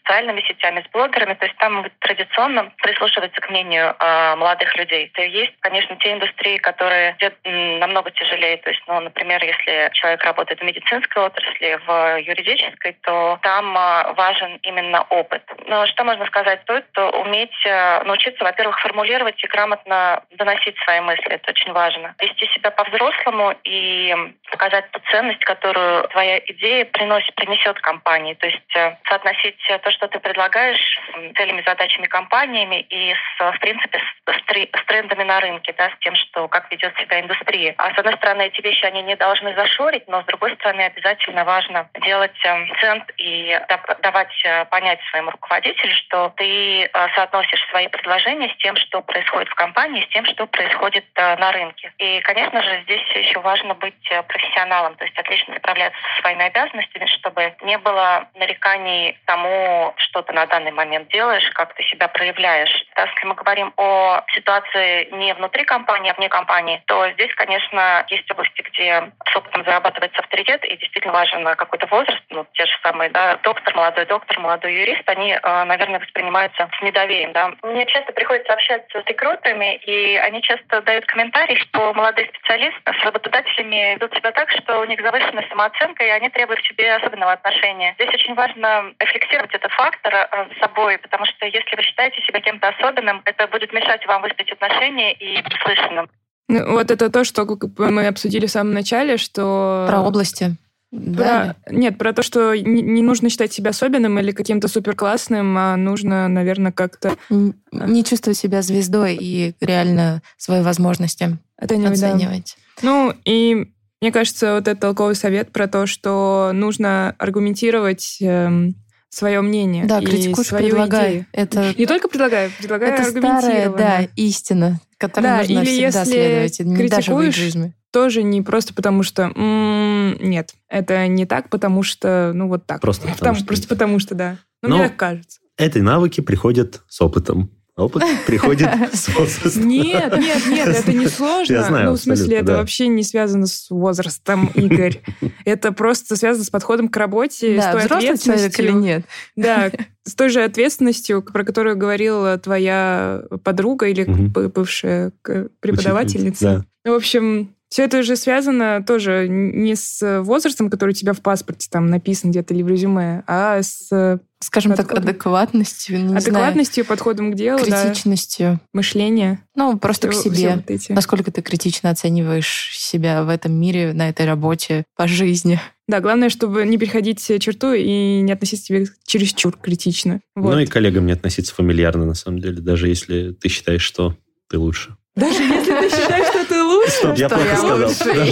социальными 0.09 0.41
сетями, 0.41 0.83
с 0.87 0.91
блогерами. 0.91 1.35
То 1.35 1.45
есть 1.45 1.57
там 1.57 1.85
традиционно 1.99 2.71
прислушиваться 2.77 3.39
к 3.41 3.49
мнению 3.49 3.95
э, 3.99 4.35
молодых 4.35 4.75
людей. 4.75 5.11
То 5.13 5.21
есть, 5.21 5.53
конечно, 5.59 5.95
те 5.97 6.13
индустрии, 6.13 6.57
которые 6.57 7.15
намного 7.43 8.11
тяжелее. 8.11 8.57
То 8.57 8.69
есть, 8.71 8.81
ну, 8.87 8.99
например, 8.99 9.43
если 9.43 9.89
человек 9.93 10.23
работает 10.23 10.59
в 10.59 10.63
медицинской 10.63 11.23
отрасли, 11.23 11.79
в 11.85 12.19
юридической, 12.21 12.93
то 13.03 13.39
там 13.43 13.77
э, 13.77 14.13
важен 14.13 14.59
именно 14.63 15.03
опыт. 15.09 15.43
Но 15.67 15.85
что 15.87 16.03
можно 16.03 16.25
сказать? 16.25 16.61
Стоит 16.63 16.85
уметь 16.97 17.65
э, 17.65 18.03
научиться, 18.03 18.43
во-первых, 18.43 18.79
формулировать 18.79 19.41
и 19.43 19.47
грамотно 19.47 20.23
доносить 20.31 20.77
свои 20.79 21.01
мысли. 21.01 21.29
Это 21.29 21.51
очень 21.51 21.71
важно. 21.71 22.15
Вести 22.19 22.47
себя 22.47 22.71
по-взрослому 22.71 23.53
и 23.63 24.15
показать 24.49 24.89
ту 24.91 24.99
ценность, 25.11 25.43
которую 25.45 26.07
твоя 26.09 26.39
идея 26.39 26.85
приносит, 26.85 27.33
принесет 27.35 27.79
компании. 27.81 28.33
То 28.33 28.47
есть 28.47 28.75
э, 28.75 28.95
соотносить 29.07 29.59
то, 29.83 29.91
что 29.91 29.98
что 29.99 30.07
ты 30.07 30.19
предлагаешь 30.19 30.79
с 31.13 31.35
целями, 31.35 31.61
задачами 31.65 32.07
компаниями 32.07 32.85
и, 32.89 33.13
с, 33.13 33.51
в 33.51 33.59
принципе, 33.59 33.99
с, 33.99 34.31
с 34.31 34.85
трендами 34.85 35.23
на 35.23 35.41
рынке, 35.41 35.73
да, 35.77 35.89
с 35.89 35.99
тем, 35.99 36.15
что 36.15 36.47
как 36.47 36.71
ведет 36.71 36.97
себя 36.97 37.19
индустрия. 37.19 37.75
А 37.77 37.93
с 37.93 37.97
одной 37.97 38.15
стороны, 38.15 38.43
эти 38.43 38.61
вещи, 38.61 38.85
они 38.85 39.01
не 39.01 39.17
должны 39.17 39.53
зашорить, 39.55 40.07
но 40.07 40.21
с 40.21 40.25
другой 40.25 40.55
стороны, 40.55 40.83
обязательно 40.83 41.43
важно 41.43 41.89
делать 42.01 42.39
э, 42.45 42.65
цент 42.79 43.11
и 43.17 43.59
давать 44.01 44.33
э, 44.45 44.65
понять 44.65 44.99
своему 45.11 45.31
руководителю, 45.31 45.93
что 45.95 46.31
ты 46.37 46.83
э, 46.83 46.89
соотносишь 47.15 47.67
свои 47.69 47.89
предложения 47.89 48.49
с 48.49 48.57
тем, 48.57 48.77
что 48.77 49.01
происходит 49.01 49.49
в 49.49 49.55
компании, 49.55 50.05
с 50.05 50.13
тем, 50.13 50.25
что 50.25 50.47
происходит 50.47 51.05
на 51.15 51.51
рынке. 51.51 51.91
И, 51.97 52.21
конечно 52.21 52.63
же, 52.63 52.81
здесь 52.83 53.03
еще 53.15 53.39
важно 53.39 53.73
быть 53.73 54.09
профессионалом, 54.27 54.95
то 54.95 55.03
есть 55.03 55.17
отлично 55.17 55.57
справляться 55.57 55.99
со 56.15 56.21
своими 56.21 56.45
обязанностями, 56.45 57.05
чтобы 57.07 57.53
не 57.63 57.77
было 57.77 58.27
нареканий 58.35 59.17
тому, 59.25 59.78
что 59.97 60.21
ты 60.21 60.33
на 60.33 60.45
данный 60.45 60.71
момент 60.71 61.09
делаешь, 61.09 61.49
как 61.53 61.73
ты 61.73 61.83
себя 61.83 62.07
проявляешь. 62.07 62.85
Если 62.97 63.25
мы 63.25 63.35
говорим 63.35 63.73
о 63.77 64.23
ситуации 64.33 65.09
не 65.11 65.33
внутри 65.33 65.65
компании, 65.65 66.11
а 66.11 66.15
вне 66.15 66.29
компании, 66.29 66.81
то 66.87 67.09
здесь, 67.11 67.33
конечно, 67.35 68.05
есть 68.09 68.29
области, 68.31 68.61
где 68.61 69.11
с 69.31 69.35
опытом 69.35 69.63
зарабатывается 69.63 70.19
авторитет, 70.19 70.63
и 70.65 70.77
действительно 70.77 71.13
важен 71.13 71.43
какой-то 71.55 71.87
возраст. 71.87 72.23
Ну, 72.29 72.45
те 72.53 72.65
же 72.65 72.73
самые, 72.83 73.09
да, 73.09 73.37
доктор, 73.43 73.75
молодой 73.75 74.05
доктор, 74.05 74.39
молодой 74.39 74.73
юрист, 74.73 75.03
они, 75.07 75.33
э, 75.33 75.63
наверное, 75.63 75.99
воспринимаются 75.99 76.69
с 76.77 76.81
недоверием, 76.81 77.31
да. 77.33 77.51
Мне 77.63 77.85
часто 77.85 78.13
приходится 78.13 78.53
общаться 78.53 79.01
с 79.01 79.05
рекрутерами, 79.05 79.75
и 79.77 80.17
они 80.17 80.41
часто 80.41 80.81
дают 80.81 81.05
комментарий, 81.05 81.57
что 81.57 81.93
молодые 81.93 82.27
специалисты 82.29 82.93
с 82.93 83.03
работодателями 83.05 83.95
ведут 83.95 84.13
себя 84.15 84.31
так, 84.31 84.49
что 84.51 84.79
у 84.79 84.85
них 84.85 85.01
завышенная 85.01 85.47
самооценка, 85.49 86.03
и 86.03 86.09
они 86.09 86.29
требуют 86.29 86.61
к 86.61 86.65
себе 86.65 86.95
особенного 86.95 87.33
отношения. 87.33 87.93
Здесь 87.95 88.13
очень 88.13 88.33
важно 88.35 88.93
рефлексировать 88.99 89.53
это 89.53 89.68
фактор 89.69 90.13
э, 90.13 90.27
с 90.55 90.59
собой, 90.59 90.97
потому 90.97 91.25
что 91.25 91.45
если 91.45 91.75
вы 91.75 91.83
считаете 91.83 92.21
себя 92.21 92.41
кем-то 92.41 92.69
особенным, 92.69 93.21
это 93.25 93.47
будет 93.47 93.73
мешать 93.73 94.05
вам 94.07 94.21
выстроить 94.21 94.51
отношения 94.51 95.13
и 95.13 95.41
быть 95.41 95.53
слышанным. 95.63 96.09
Ну, 96.47 96.71
вот 96.73 96.89
это 96.89 97.09
то, 97.11 97.23
что 97.23 97.47
мы 97.77 98.07
обсудили 98.07 98.47
в 98.47 98.51
самом 98.51 98.73
начале, 98.73 99.17
что... 99.17 99.85
Про 99.87 100.01
области. 100.01 100.55
Про... 100.91 100.99
Да. 100.99 101.55
Нет, 101.69 101.99
про 101.99 102.13
то, 102.13 102.23
что 102.23 102.55
не 102.55 103.03
нужно 103.03 103.29
считать 103.29 103.53
себя 103.53 103.69
особенным 103.69 104.17
или 104.17 104.31
каким-то 104.31 104.67
суперклассным, 104.67 105.55
а 105.57 105.75
нужно, 105.75 106.27
наверное, 106.27 106.71
как-то... 106.71 107.15
Не 107.29 108.03
чувствовать 108.03 108.39
себя 108.39 108.63
звездой 108.63 109.15
и 109.15 109.53
реально 109.61 110.23
свои 110.37 110.61
возможности 110.63 111.37
оценивать. 111.57 111.93
оценивать. 111.93 112.57
Да. 112.81 112.87
Ну, 112.87 113.13
и 113.25 113.67
мне 114.01 114.11
кажется, 114.11 114.55
вот 114.55 114.67
этот 114.67 114.79
толковый 114.79 115.15
совет 115.15 115.51
про 115.51 115.67
то, 115.67 115.85
что 115.85 116.51
нужно 116.53 117.15
аргументировать 117.19 118.17
эм, 118.21 118.75
свое 119.09 119.41
мнение. 119.41 119.85
Да, 119.85 120.01
критикуешь, 120.01 120.47
свою 120.47 120.67
предлагай. 120.67 121.09
Идею. 121.09 121.25
Это... 121.33 121.73
Не 121.77 121.85
только 121.85 122.07
предлагаю, 122.07 122.51
предлагаю 122.57 122.93
Это 122.93 123.09
старая, 123.09 123.69
да, 123.69 124.07
истина, 124.15 124.79
которой 124.97 125.23
да, 125.23 125.37
нужно 125.39 125.51
или 125.51 125.65
всегда 125.65 125.99
если 125.99 126.11
следовать, 126.11 126.59
не 126.59 126.87
даже 126.87 127.13
в 127.13 127.21
эгоизме. 127.21 127.73
Тоже 127.91 128.21
не 128.21 128.43
просто 128.43 128.73
потому, 128.75 129.01
что 129.01 129.23
м-м, 129.35 130.17
нет, 130.21 130.53
это 130.67 131.07
не 131.07 131.25
так, 131.25 131.49
потому 131.49 131.81
что, 131.81 132.31
ну 132.35 132.47
вот 132.47 132.67
так. 132.67 132.81
Просто 132.81 133.07
потому, 133.07 133.17
потому 133.17 133.35
что. 133.35 133.45
Просто 133.47 133.67
потому 133.67 133.99
что, 133.99 134.15
да. 134.15 134.37
Ну, 134.61 134.77
мне 134.77 134.89
так 134.89 134.97
кажется. 134.97 135.39
Эти 135.57 135.79
навыки 135.79 136.21
приходят 136.21 136.83
с 136.87 137.01
опытом. 137.01 137.49
Опыт 137.79 138.03
приходит 138.25 138.69
с 138.93 139.07
возрастом. 139.09 139.67
Нет, 139.67 140.17
нет, 140.17 140.45
нет, 140.47 140.67
это 140.77 140.93
не 140.93 141.07
сложно. 141.07 141.53
Я 141.53 141.63
знаю, 141.63 141.89
ну, 141.91 141.95
в 141.95 141.99
смысле, 141.99 142.37
это 142.37 142.57
вообще 142.57 142.87
не 142.87 143.03
связано 143.03 143.47
с 143.47 143.69
возрастом, 143.69 144.47
Игорь. 144.55 145.01
Это 145.45 145.71
просто 145.71 146.15
связано 146.15 146.43
с 146.43 146.49
подходом 146.49 146.89
к 146.89 146.97
работе, 146.97 147.55
да, 147.55 147.71
с 147.71 147.71
той 147.71 147.83
ответственностью. 147.83 148.65
или 148.65 148.71
нет. 148.73 149.05
Да, 149.35 149.71
с 150.03 150.15
той 150.15 150.29
же 150.29 150.43
ответственностью, 150.43 151.21
про 151.21 151.43
которую 151.43 151.77
говорила 151.77 152.37
твоя 152.37 153.23
подруга 153.43 153.87
или 153.87 154.03
бывшая 154.05 155.11
преподавательница. 155.59 156.65
В 156.83 156.93
общем, 156.93 157.53
все 157.69 157.83
это 157.83 158.03
же 158.03 158.15
связано 158.15 158.83
тоже 158.85 159.27
не 159.29 159.75
с 159.75 160.21
возрастом, 160.21 160.69
который 160.69 160.91
у 160.91 160.93
тебя 160.93 161.13
в 161.13 161.21
паспорте 161.21 161.67
там 161.71 161.87
написан 161.87 162.31
где-то 162.31 162.53
или 162.53 162.63
в 162.63 162.67
резюме, 162.67 163.23
а 163.27 163.61
с 163.61 164.19
скажем 164.41 164.71
подходом. 164.71 165.03
так, 165.03 165.09
адекватностью. 165.09 165.99
Не 165.99 166.15
адекватностью, 166.15 166.83
знаю, 166.83 166.87
подходом 166.87 167.31
к 167.31 167.35
делу, 167.35 167.59
критичностью. 167.63 168.53
Да, 168.53 168.59
мышление. 168.73 169.43
Ну, 169.55 169.77
просто 169.77 170.09
все, 170.09 170.29
к 170.29 170.35
себе. 170.35 170.55
Вот 170.55 170.71
эти. 170.71 170.91
Насколько 170.93 171.31
ты 171.31 171.41
критично 171.41 171.89
оцениваешь 171.89 172.71
себя 172.73 173.23
в 173.23 173.29
этом 173.29 173.53
мире, 173.53 173.93
на 173.93 174.09
этой 174.09 174.25
работе, 174.25 174.85
по 174.95 175.07
жизни. 175.07 175.59
Да, 175.87 175.99
главное, 175.99 176.29
чтобы 176.29 176.65
не 176.65 176.77
переходить 176.77 177.25
черту 177.39 177.73
и 177.73 178.21
не 178.21 178.31
относиться 178.31 178.65
к 178.65 178.67
тебе 178.67 178.87
чересчур 179.05 179.57
критично. 179.57 180.21
Вот. 180.35 180.53
Ну 180.53 180.59
и 180.59 180.65
коллегам 180.65 181.05
не 181.05 181.13
относиться 181.13 181.53
фамильярно, 181.53 182.05
на 182.05 182.13
самом 182.13 182.39
деле, 182.39 182.61
даже 182.61 182.87
если 182.87 183.31
ты 183.31 183.49
считаешь, 183.49 183.81
что 183.81 184.15
ты 184.49 184.57
лучше. 184.57 184.95
Даже 185.15 185.43
если 185.43 185.71
ты 185.71 185.89
считаешь, 185.89 186.27
что 186.27 186.45
ты 186.45 186.48
лучше, 186.69 186.91
Стоп, 186.91 187.17
я 187.17 187.29
плохо 187.29 187.55
сказал. 187.55 187.89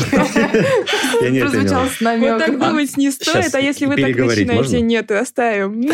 Я 1.21 1.30
не 1.30 1.39
Прозвучал 1.39 1.88
с 1.88 2.02
намеком. 2.02 2.38
Вот 2.38 2.45
так 2.45 2.60
думать 2.60 2.97
не 2.97 3.12
стоит, 3.12 3.56
а 3.56 3.60
если 3.60 3.86
вы 3.86 3.95
так 3.95 4.15
начинаете, 4.15 4.82
нет, 4.82 5.12
оставим. 5.12 5.82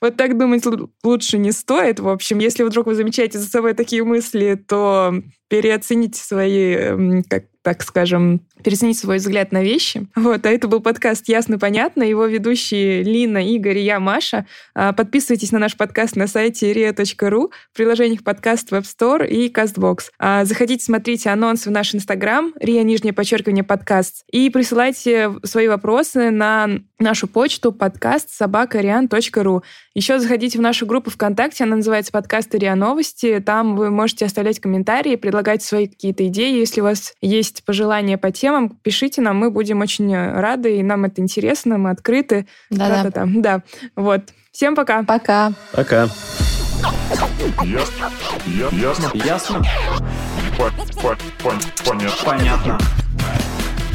Вот 0.00 0.16
так 0.16 0.38
думать 0.38 0.64
лучше 1.02 1.38
не 1.38 1.52
стоит. 1.52 2.00
В 2.00 2.08
общем, 2.08 2.38
если 2.38 2.62
вдруг 2.62 2.86
вы 2.86 2.94
замечаете 2.94 3.38
за 3.38 3.48
собой 3.48 3.74
такие 3.74 4.04
мысли, 4.04 4.54
то 4.54 5.14
переоцените 5.48 6.20
свои, 6.20 6.74
эм, 6.74 7.24
как 7.24 7.44
так 7.64 7.82
скажем, 7.82 8.42
переоценить 8.62 8.98
свой 8.98 9.16
взгляд 9.16 9.50
на 9.50 9.62
вещи. 9.62 10.06
Вот, 10.14 10.44
а 10.44 10.50
это 10.50 10.68
был 10.68 10.80
подкаст 10.80 11.28
«Ясно, 11.28 11.58
понятно». 11.58 12.02
Его 12.02 12.26
ведущие 12.26 13.02
Лина, 13.02 13.38
Игорь 13.38 13.78
и 13.78 13.84
я, 13.84 14.00
Маша. 14.00 14.46
А, 14.74 14.92
подписывайтесь 14.92 15.50
на 15.50 15.58
наш 15.58 15.74
подкаст 15.74 16.14
на 16.14 16.26
сайте 16.26 16.72
ria.ru, 16.72 17.50
в 17.72 17.76
приложениях 17.76 18.22
подкаст 18.22 18.70
Web 18.70 18.82
Store 18.82 19.26
и 19.26 19.50
CastBox. 19.50 20.10
А, 20.18 20.44
заходите, 20.44 20.84
смотрите 20.84 21.30
анонсы 21.30 21.70
в 21.70 21.72
наш 21.72 21.94
Инстаграм, 21.94 22.52
ria, 22.60 22.82
нижнее 22.82 23.14
подчеркивание, 23.14 23.64
подкаст, 23.64 24.24
и 24.30 24.50
присылайте 24.50 25.32
свои 25.42 25.66
вопросы 25.66 26.30
на 26.30 26.68
нашу 26.98 27.26
почту 27.26 27.72
подкаст 27.72 28.30
собакариан.ру. 28.30 29.62
Еще 29.94 30.18
заходите 30.18 30.58
в 30.58 30.60
нашу 30.60 30.86
группу 30.86 31.10
ВКонтакте, 31.10 31.64
она 31.64 31.76
называется 31.76 32.12
«Подкасты 32.12 32.58
РИА 32.58 32.74
Новости». 32.74 33.42
Там 33.44 33.76
вы 33.76 33.90
можете 33.90 34.26
оставлять 34.26 34.60
комментарии, 34.60 35.16
предлагать 35.16 35.62
свои 35.62 35.88
какие-то 35.88 36.26
идеи. 36.28 36.58
Если 36.58 36.80
у 36.80 36.84
вас 36.84 37.14
есть 37.20 37.64
пожелания 37.64 38.18
по 38.18 38.30
темам, 38.30 38.70
пишите 38.82 39.20
нам, 39.20 39.36
мы 39.36 39.50
будем 39.50 39.80
очень 39.80 40.14
рады, 40.14 40.76
и 40.76 40.82
нам 40.82 41.04
это 41.04 41.20
интересно, 41.20 41.78
мы 41.78 41.90
открыты. 41.90 42.46
Да-да. 42.70 43.10
Да, 43.10 43.26
да. 43.26 43.62
Вот. 43.96 44.22
Всем 44.52 44.74
пока. 44.74 45.02
Пока. 45.02 45.52
Пока. 45.72 46.08
Ясно. 47.64 48.10
Ясно. 48.72 49.10
Ясно. 49.14 49.62
Понятно. 51.84 52.10
Понятно. 52.24 52.78